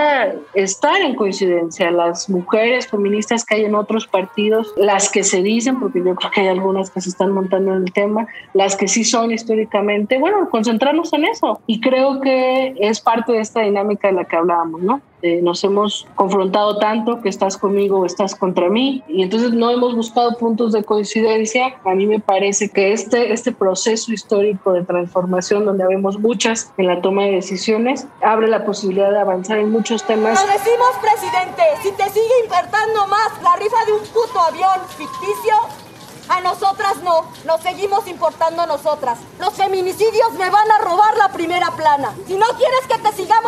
estar 0.54 1.00
en 1.00 1.14
coincidencia. 1.14 1.90
Las 1.90 2.28
mujeres 2.28 2.86
feministas 2.86 3.44
que 3.44 3.56
hay 3.56 3.64
en 3.64 3.74
otros 3.74 4.06
partidos, 4.06 4.72
las 4.76 5.10
que 5.10 5.22
se 5.22 5.42
dicen, 5.42 5.80
porque 5.80 6.00
yo 6.00 6.14
creo 6.14 6.30
que 6.30 6.40
hay 6.42 6.48
algunas 6.48 6.90
que 6.90 7.00
se 7.00 7.10
están 7.10 7.32
montando 7.32 7.74
en 7.74 7.84
el 7.84 7.92
tema, 7.92 8.26
las 8.54 8.76
que 8.76 8.88
sí 8.88 9.04
son 9.04 9.32
históricamente, 9.32 10.18
bueno, 10.18 10.48
concentrarnos 10.50 11.12
en 11.12 11.24
eso. 11.24 11.60
Y 11.66 11.80
creo 11.80 12.20
que 12.20 12.74
es 12.78 13.00
parte 13.00 13.32
de 13.32 13.40
esta 13.40 13.60
dinámica 13.60 14.08
de 14.08 14.14
la 14.14 14.24
que 14.24 14.36
hablábamos, 14.36 14.82
¿no? 14.82 15.00
Eh, 15.22 15.40
nos 15.40 15.62
hemos 15.62 16.06
confrontado 16.16 16.78
tanto 16.78 17.20
que 17.20 17.28
estás 17.28 17.56
conmigo 17.56 18.00
o 18.00 18.06
estás 18.06 18.34
contra 18.34 18.68
mí 18.68 19.04
y 19.06 19.22
entonces 19.22 19.52
no 19.52 19.70
hemos 19.70 19.94
buscado 19.94 20.36
puntos 20.36 20.72
de 20.72 20.82
coincidencia. 20.82 21.76
A 21.84 21.94
mí 21.94 22.06
me 22.06 22.18
parece 22.18 22.68
que 22.68 22.92
este, 22.92 23.32
este 23.32 23.52
proceso 23.52 24.12
histórico 24.12 24.72
de 24.72 24.82
transformación 24.82 25.64
donde 25.64 25.84
habemos 25.84 26.18
muchas 26.18 26.72
en 26.76 26.88
la 26.88 27.00
toma 27.00 27.22
de 27.22 27.32
decisiones 27.32 28.08
abre 28.20 28.48
la 28.48 28.64
posibilidad 28.64 29.12
de 29.12 29.20
avanzar 29.20 29.58
en 29.58 29.70
muchos 29.70 30.02
temas. 30.04 30.40
Lo 30.40 30.52
decimos, 30.52 30.90
presidente, 31.00 31.62
si 31.82 31.92
te 31.92 32.08
sigue 32.10 32.40
importando 32.42 33.06
más 33.06 33.42
la 33.42 33.54
rifa 33.56 33.84
de 33.86 33.92
un 33.92 34.00
puto 34.00 34.40
avión 34.40 34.80
ficticio, 34.96 35.54
a 36.28 36.40
nosotras 36.40 36.96
no, 37.02 37.26
nos 37.44 37.60
seguimos 37.60 38.06
importando 38.06 38.62
a 38.62 38.66
nosotras. 38.66 39.18
Los 39.38 39.54
feminicidios 39.54 40.32
me 40.32 40.48
van 40.48 40.70
a 40.70 40.78
robar 40.78 41.16
la 41.16 41.28
primera 41.28 41.70
plana. 41.72 42.14
Si 42.26 42.36
no 42.36 42.46
quieres 42.56 42.86
que 42.88 42.98
te 42.98 43.12
sigamos 43.12 43.41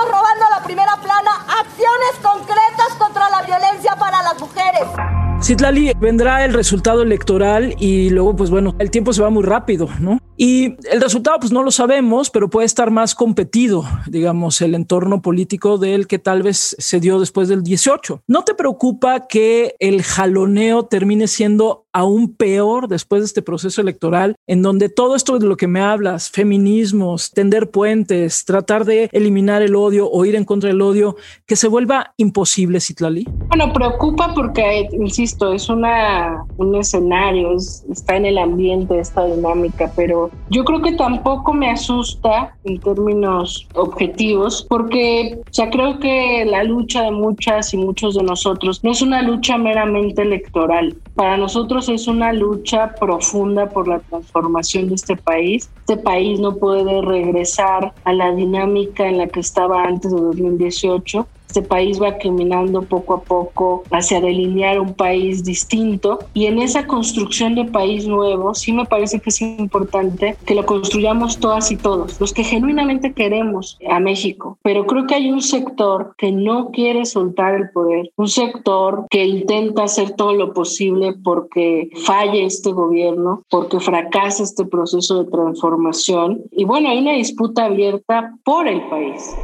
Citlali, 5.44 5.92
vendrá 6.00 6.42
el 6.46 6.54
resultado 6.54 7.02
electoral 7.02 7.76
y 7.78 8.08
luego, 8.08 8.34
pues 8.34 8.48
bueno, 8.48 8.74
el 8.78 8.90
tiempo 8.90 9.12
se 9.12 9.20
va 9.20 9.28
muy 9.28 9.42
rápido, 9.42 9.90
¿no? 10.00 10.18
Y 10.38 10.76
el 10.90 11.02
resultado, 11.02 11.38
pues 11.38 11.52
no 11.52 11.62
lo 11.62 11.70
sabemos, 11.70 12.30
pero 12.30 12.48
puede 12.48 12.64
estar 12.64 12.90
más 12.90 13.14
competido, 13.14 13.84
digamos, 14.06 14.62
el 14.62 14.74
entorno 14.74 15.20
político 15.20 15.76
del 15.76 16.06
que 16.06 16.18
tal 16.18 16.42
vez 16.42 16.74
se 16.78 16.98
dio 16.98 17.20
después 17.20 17.48
del 17.48 17.62
18. 17.62 18.22
¿No 18.26 18.44
te 18.44 18.54
preocupa 18.54 19.26
que 19.28 19.74
el 19.80 20.02
jaloneo 20.02 20.86
termine 20.86 21.28
siendo 21.28 21.83
aún 21.94 22.34
peor 22.34 22.88
después 22.88 23.22
de 23.22 23.26
este 23.26 23.40
proceso 23.40 23.80
electoral, 23.80 24.34
en 24.46 24.62
donde 24.62 24.88
todo 24.88 25.14
esto 25.14 25.38
de 25.38 25.46
lo 25.46 25.56
que 25.56 25.68
me 25.68 25.80
hablas, 25.80 26.28
feminismos, 26.28 27.30
tender 27.30 27.70
puentes, 27.70 28.44
tratar 28.44 28.84
de 28.84 29.08
eliminar 29.12 29.62
el 29.62 29.76
odio 29.76 30.10
o 30.10 30.24
ir 30.24 30.34
en 30.34 30.44
contra 30.44 30.68
del 30.68 30.82
odio, 30.82 31.16
que 31.46 31.56
se 31.56 31.68
vuelva 31.68 32.12
imposible, 32.16 32.80
Citlali? 32.80 33.26
Bueno, 33.48 33.72
preocupa 33.72 34.34
porque, 34.34 34.88
insisto, 34.92 35.52
es 35.52 35.68
una, 35.68 36.44
un 36.56 36.74
escenario, 36.74 37.56
está 37.56 38.16
en 38.16 38.26
el 38.26 38.38
ambiente 38.38 38.98
esta 38.98 39.24
dinámica, 39.24 39.92
pero 39.94 40.30
yo 40.50 40.64
creo 40.64 40.82
que 40.82 40.92
tampoco 40.92 41.52
me 41.52 41.70
asusta 41.70 42.56
en 42.64 42.80
términos 42.80 43.68
objetivos, 43.74 44.66
porque 44.68 45.38
ya 45.52 45.70
creo 45.70 46.00
que 46.00 46.44
la 46.44 46.64
lucha 46.64 47.02
de 47.02 47.12
muchas 47.12 47.72
y 47.72 47.76
muchos 47.76 48.16
de 48.16 48.24
nosotros 48.24 48.82
no 48.82 48.90
es 48.90 49.00
una 49.00 49.22
lucha 49.22 49.56
meramente 49.58 50.22
electoral. 50.22 50.96
Para 51.14 51.36
nosotros 51.36 51.88
es 51.88 52.08
una 52.08 52.32
lucha 52.32 52.92
profunda 52.98 53.68
por 53.68 53.86
la 53.86 54.00
transformación 54.00 54.88
de 54.88 54.96
este 54.96 55.16
país. 55.16 55.70
Este 55.86 55.98
país 55.98 56.40
no 56.40 56.56
puede 56.56 57.02
regresar 57.02 57.92
a 58.04 58.12
la 58.14 58.34
dinámica 58.34 59.06
en 59.06 59.18
la 59.18 59.26
que 59.26 59.40
estaba 59.40 59.84
antes 59.84 60.10
de 60.10 60.18
2018 60.18 61.26
este 61.54 61.68
país 61.68 62.02
va 62.02 62.18
caminando 62.18 62.82
poco 62.82 63.14
a 63.14 63.20
poco 63.20 63.84
hacia 63.92 64.20
delinear 64.20 64.80
un 64.80 64.92
país 64.92 65.44
distinto. 65.44 66.18
Y 66.34 66.46
en 66.46 66.58
esa 66.58 66.88
construcción 66.88 67.54
de 67.54 67.66
país 67.66 68.08
nuevo 68.08 68.54
sí 68.54 68.72
me 68.72 68.86
parece 68.86 69.20
que 69.20 69.30
es 69.30 69.40
importante 69.40 70.36
que 70.46 70.56
lo 70.56 70.66
construyamos 70.66 71.38
todas 71.38 71.70
y 71.70 71.76
todos, 71.76 72.20
los 72.20 72.32
que 72.32 72.42
genuinamente 72.42 73.12
queremos 73.12 73.78
a 73.88 74.00
México, 74.00 74.58
pero 74.62 74.84
creo 74.86 75.06
que 75.06 75.14
hay 75.14 75.30
un 75.30 75.42
sector 75.42 76.14
que 76.18 76.32
no 76.32 76.72
quiere 76.72 77.04
soltar 77.04 77.54
el 77.54 77.70
poder, 77.70 78.10
un 78.16 78.28
sector 78.28 79.06
que 79.08 79.24
intenta 79.24 79.84
hacer 79.84 80.12
todo 80.16 80.34
lo 80.34 80.52
posible 80.54 81.14
porque 81.22 81.88
falle 82.04 82.46
este 82.46 82.72
gobierno, 82.72 83.44
porque 83.48 83.78
fracasa 83.78 84.42
este 84.42 84.64
proceso 84.64 85.22
de 85.22 85.30
transformación 85.30 85.73
y 86.52 86.64
bueno, 86.64 86.88
hay 86.88 86.98
una 86.98 87.12
disputa 87.12 87.64
abierta 87.64 88.34
por 88.44 88.68
el 88.68 88.82
país. 88.88 89.34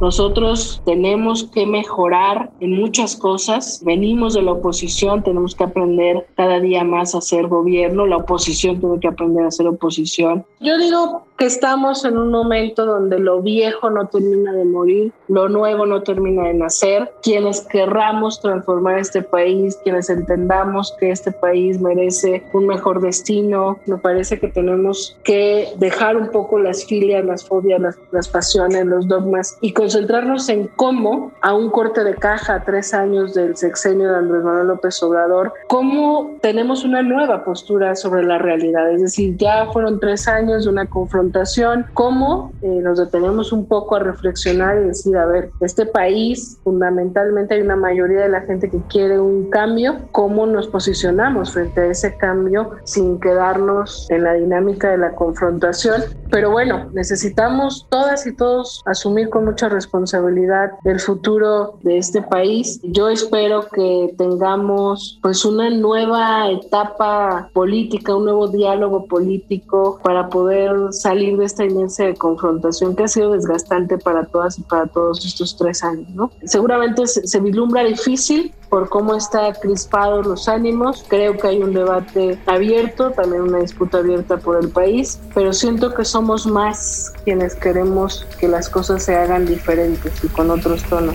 Nosotros 0.00 0.82
tenemos 0.84 1.44
que 1.44 1.66
mejorar 1.66 2.50
en 2.60 2.72
muchas 2.72 3.16
cosas. 3.16 3.80
Venimos 3.84 4.34
de 4.34 4.42
la 4.42 4.52
oposición, 4.52 5.22
tenemos 5.22 5.54
que 5.54 5.64
aprender 5.64 6.26
cada 6.36 6.60
día 6.60 6.84
más 6.84 7.14
a 7.14 7.20
ser 7.20 7.46
gobierno. 7.46 8.06
La 8.06 8.18
oposición 8.18 8.80
tiene 8.80 8.98
que 9.00 9.08
aprender 9.08 9.44
a 9.44 9.50
ser 9.50 9.66
oposición. 9.66 10.44
Yo 10.60 10.78
digo 10.78 11.22
que 11.36 11.46
estamos 11.46 12.04
en 12.04 12.16
un 12.16 12.30
momento 12.30 12.86
donde 12.86 13.18
lo 13.18 13.42
viejo 13.42 13.90
no 13.90 14.06
termina 14.06 14.52
de 14.52 14.64
morir, 14.64 15.12
lo 15.28 15.48
nuevo 15.48 15.84
no 15.84 16.02
termina 16.02 16.44
de 16.44 16.54
nacer. 16.54 17.12
Quienes 17.22 17.60
querramos 17.62 18.40
transformar 18.40 18.98
este 18.98 19.22
país, 19.22 19.78
quienes 19.82 20.10
entendamos 20.10 20.94
que 20.98 21.10
este 21.10 21.32
país 21.32 21.80
merece 21.80 22.44
un 22.52 22.66
mejor 22.66 23.00
destino, 23.00 23.78
me 23.86 23.98
parece 23.98 24.38
que 24.38 24.48
tenemos 24.48 25.16
que 25.24 25.68
dejar 25.78 26.16
un 26.16 26.28
poco 26.30 26.58
las 26.58 26.84
filias, 26.84 27.24
las 27.24 27.44
fobias, 27.44 27.80
las, 27.80 27.98
las 28.12 28.28
pasiones, 28.28 28.86
los 28.86 29.08
dogmas 29.08 29.58
y 29.60 29.72
concentrarnos 29.84 30.48
en 30.48 30.68
cómo, 30.76 31.30
a 31.42 31.52
un 31.52 31.68
corte 31.68 32.04
de 32.04 32.14
caja, 32.14 32.62
tres 32.64 32.94
años 32.94 33.34
del 33.34 33.54
sexenio 33.54 34.08
de 34.08 34.16
Andrés 34.16 34.42
Manuel 34.42 34.68
López 34.68 35.02
Obrador, 35.02 35.52
cómo 35.68 36.38
tenemos 36.40 36.86
una 36.86 37.02
nueva 37.02 37.44
postura 37.44 37.94
sobre 37.94 38.24
la 38.24 38.38
realidad. 38.38 38.90
Es 38.90 39.02
decir, 39.02 39.36
ya 39.36 39.66
fueron 39.74 40.00
tres 40.00 40.26
años 40.26 40.64
de 40.64 40.70
una 40.70 40.86
confrontación, 40.86 41.84
cómo 41.92 42.50
eh, 42.62 42.66
nos 42.66 42.98
detenemos 42.98 43.52
un 43.52 43.66
poco 43.66 43.96
a 43.96 43.98
reflexionar 43.98 44.78
y 44.78 44.86
decir, 44.86 45.18
a 45.18 45.26
ver, 45.26 45.50
este 45.60 45.84
país, 45.84 46.58
fundamentalmente 46.64 47.52
hay 47.52 47.60
una 47.60 47.76
mayoría 47.76 48.22
de 48.22 48.30
la 48.30 48.40
gente 48.40 48.70
que 48.70 48.80
quiere 48.88 49.20
un 49.20 49.50
cambio, 49.50 49.98
cómo 50.12 50.46
nos 50.46 50.66
posicionamos 50.66 51.52
frente 51.52 51.82
a 51.82 51.86
ese 51.88 52.16
cambio 52.16 52.70
sin 52.84 53.20
quedarnos 53.20 54.10
en 54.10 54.24
la 54.24 54.32
dinámica 54.32 54.92
de 54.92 54.96
la 54.96 55.14
confrontación. 55.14 56.00
Pero 56.30 56.50
bueno, 56.50 56.88
necesitamos 56.94 57.86
todas 57.90 58.26
y 58.26 58.34
todos 58.34 58.82
asumir 58.86 59.28
con 59.28 59.44
mucha 59.44 59.68
responsabilidad 59.74 60.72
el 60.84 61.00
futuro 61.00 61.78
de 61.82 61.98
este 61.98 62.22
país. 62.22 62.80
Yo 62.82 63.08
espero 63.08 63.66
que 63.68 64.14
tengamos 64.16 65.18
pues 65.22 65.44
una 65.44 65.70
nueva 65.70 66.50
etapa 66.50 67.50
política, 67.52 68.16
un 68.16 68.24
nuevo 68.24 68.48
diálogo 68.48 69.06
político 69.06 70.00
para 70.02 70.28
poder 70.28 70.92
salir 70.92 71.36
de 71.36 71.44
esta 71.44 71.64
inmensa 71.64 72.04
confrontación 72.14 72.94
que 72.96 73.04
ha 73.04 73.08
sido 73.08 73.32
desgastante 73.32 73.98
para 73.98 74.24
todas 74.24 74.58
y 74.58 74.62
para 74.62 74.86
todos 74.86 75.24
estos 75.24 75.56
tres 75.56 75.82
años. 75.82 76.08
¿no? 76.10 76.30
Seguramente 76.44 77.06
se, 77.06 77.26
se 77.26 77.40
vislumbra 77.40 77.84
difícil, 77.84 78.54
por 78.74 78.88
cómo 78.88 79.14
está 79.14 79.52
crispados 79.52 80.26
los 80.26 80.48
ánimos. 80.48 81.04
Creo 81.06 81.38
que 81.38 81.46
hay 81.46 81.62
un 81.62 81.72
debate 81.72 82.36
abierto, 82.44 83.12
también 83.12 83.42
una 83.42 83.58
disputa 83.58 83.98
abierta 83.98 84.36
por 84.38 84.60
el 84.60 84.68
país, 84.68 85.20
pero 85.32 85.52
siento 85.52 85.94
que 85.94 86.04
somos 86.04 86.44
más 86.44 87.12
quienes 87.22 87.54
queremos 87.54 88.26
que 88.40 88.48
las 88.48 88.68
cosas 88.68 89.04
se 89.04 89.14
hagan 89.14 89.46
diferentes 89.46 90.24
y 90.24 90.26
con 90.26 90.50
otros 90.50 90.82
tonos. 90.86 91.14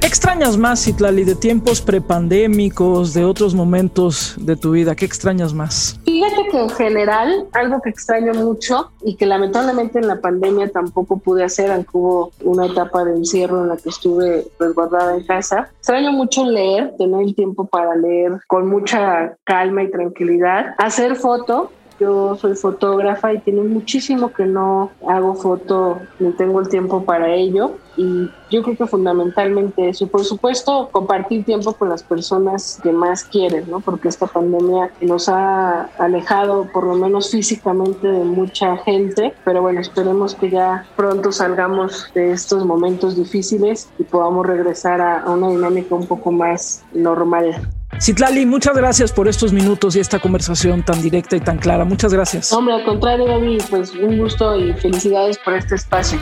¿Qué 0.00 0.06
extrañas 0.06 0.56
más, 0.56 0.84
Citlali, 0.84 1.24
de 1.24 1.34
tiempos 1.34 1.82
prepandémicos, 1.82 3.14
de 3.14 3.24
otros 3.24 3.54
momentos 3.54 4.36
de 4.38 4.54
tu 4.54 4.70
vida? 4.70 4.94
¿Qué 4.94 5.04
extrañas 5.04 5.52
más? 5.52 5.98
Fíjate 6.04 6.48
que 6.50 6.60
en 6.60 6.70
general, 6.70 7.46
algo 7.52 7.80
que 7.82 7.90
extraño 7.90 8.32
mucho 8.34 8.92
y 9.02 9.16
que 9.16 9.26
lamentablemente 9.26 9.98
en 9.98 10.06
la 10.06 10.20
pandemia 10.20 10.68
tampoco 10.68 11.18
pude 11.18 11.42
hacer, 11.42 11.72
aunque 11.72 11.90
hubo 11.92 12.30
una 12.42 12.66
etapa 12.66 13.04
de 13.04 13.16
encierro 13.16 13.62
en 13.62 13.68
la 13.68 13.76
que 13.76 13.88
estuve 13.88 14.46
resguardada 14.60 15.16
en 15.16 15.26
casa, 15.26 15.70
extraño 15.78 16.12
mucho 16.12 16.44
leer, 16.44 16.94
tener 16.96 17.22
el 17.22 17.34
tiempo 17.34 17.66
para 17.66 17.96
leer 17.96 18.38
con 18.46 18.68
mucha 18.68 19.36
calma 19.44 19.82
y 19.82 19.90
tranquilidad, 19.90 20.74
hacer 20.78 21.16
foto, 21.16 21.72
yo 21.98 22.36
soy 22.36 22.54
fotógrafa 22.54 23.32
y 23.32 23.38
tiene 23.38 23.62
muchísimo 23.62 24.32
que 24.32 24.44
no 24.44 24.90
hago 25.06 25.34
foto 25.34 25.98
ni 26.18 26.32
tengo 26.32 26.60
el 26.60 26.68
tiempo 26.68 27.04
para 27.04 27.34
ello. 27.34 27.72
Y 27.96 28.30
yo 28.50 28.62
creo 28.62 28.76
que 28.76 28.86
fundamentalmente 28.86 29.88
eso. 29.88 30.04
Y 30.04 30.06
por 30.06 30.24
supuesto, 30.24 30.88
compartir 30.92 31.44
tiempo 31.44 31.72
con 31.72 31.88
las 31.88 32.04
personas 32.04 32.78
que 32.80 32.92
más 32.92 33.24
quieren, 33.24 33.68
¿no? 33.68 33.80
Porque 33.80 34.08
esta 34.08 34.26
pandemia 34.26 34.92
nos 35.00 35.28
ha 35.28 35.90
alejado, 35.98 36.68
por 36.72 36.84
lo 36.84 36.94
menos 36.94 37.30
físicamente, 37.30 38.06
de 38.06 38.24
mucha 38.24 38.76
gente. 38.78 39.34
Pero 39.44 39.62
bueno, 39.62 39.80
esperemos 39.80 40.36
que 40.36 40.50
ya 40.50 40.86
pronto 40.94 41.32
salgamos 41.32 42.08
de 42.14 42.30
estos 42.30 42.64
momentos 42.64 43.16
difíciles 43.16 43.90
y 43.98 44.04
podamos 44.04 44.46
regresar 44.46 45.00
a, 45.00 45.20
a 45.20 45.30
una 45.30 45.48
dinámica 45.48 45.96
un 45.96 46.06
poco 46.06 46.30
más 46.30 46.84
normal. 46.92 47.68
Citlali, 48.00 48.46
muchas 48.46 48.76
gracias 48.76 49.12
por 49.12 49.28
estos 49.28 49.52
minutos 49.52 49.96
y 49.96 50.00
esta 50.00 50.18
conversación 50.18 50.82
tan 50.82 51.02
directa 51.02 51.36
y 51.36 51.40
tan 51.40 51.58
clara. 51.58 51.84
Muchas 51.84 52.12
gracias. 52.12 52.52
Hombre, 52.52 52.74
al 52.74 52.84
contrario, 52.84 53.26
David, 53.26 53.62
pues 53.70 53.92
un 53.94 54.18
gusto 54.18 54.56
y 54.56 54.72
felicidades 54.74 55.38
por 55.38 55.54
este 55.54 55.74
espacio. 55.74 56.18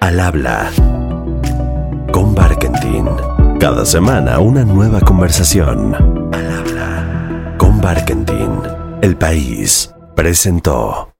Al 0.00 0.20
habla 0.20 0.70
con 2.12 2.34
Barkentin. 2.34 3.08
Cada 3.60 3.84
semana 3.86 4.40
una 4.40 4.64
nueva 4.64 5.00
conversación. 5.00 5.94
Al 6.34 6.50
habla 6.50 7.54
con 7.58 7.80
Barkentin. 7.80 8.60
El 9.00 9.16
país 9.16 9.94
presentó. 10.16 11.11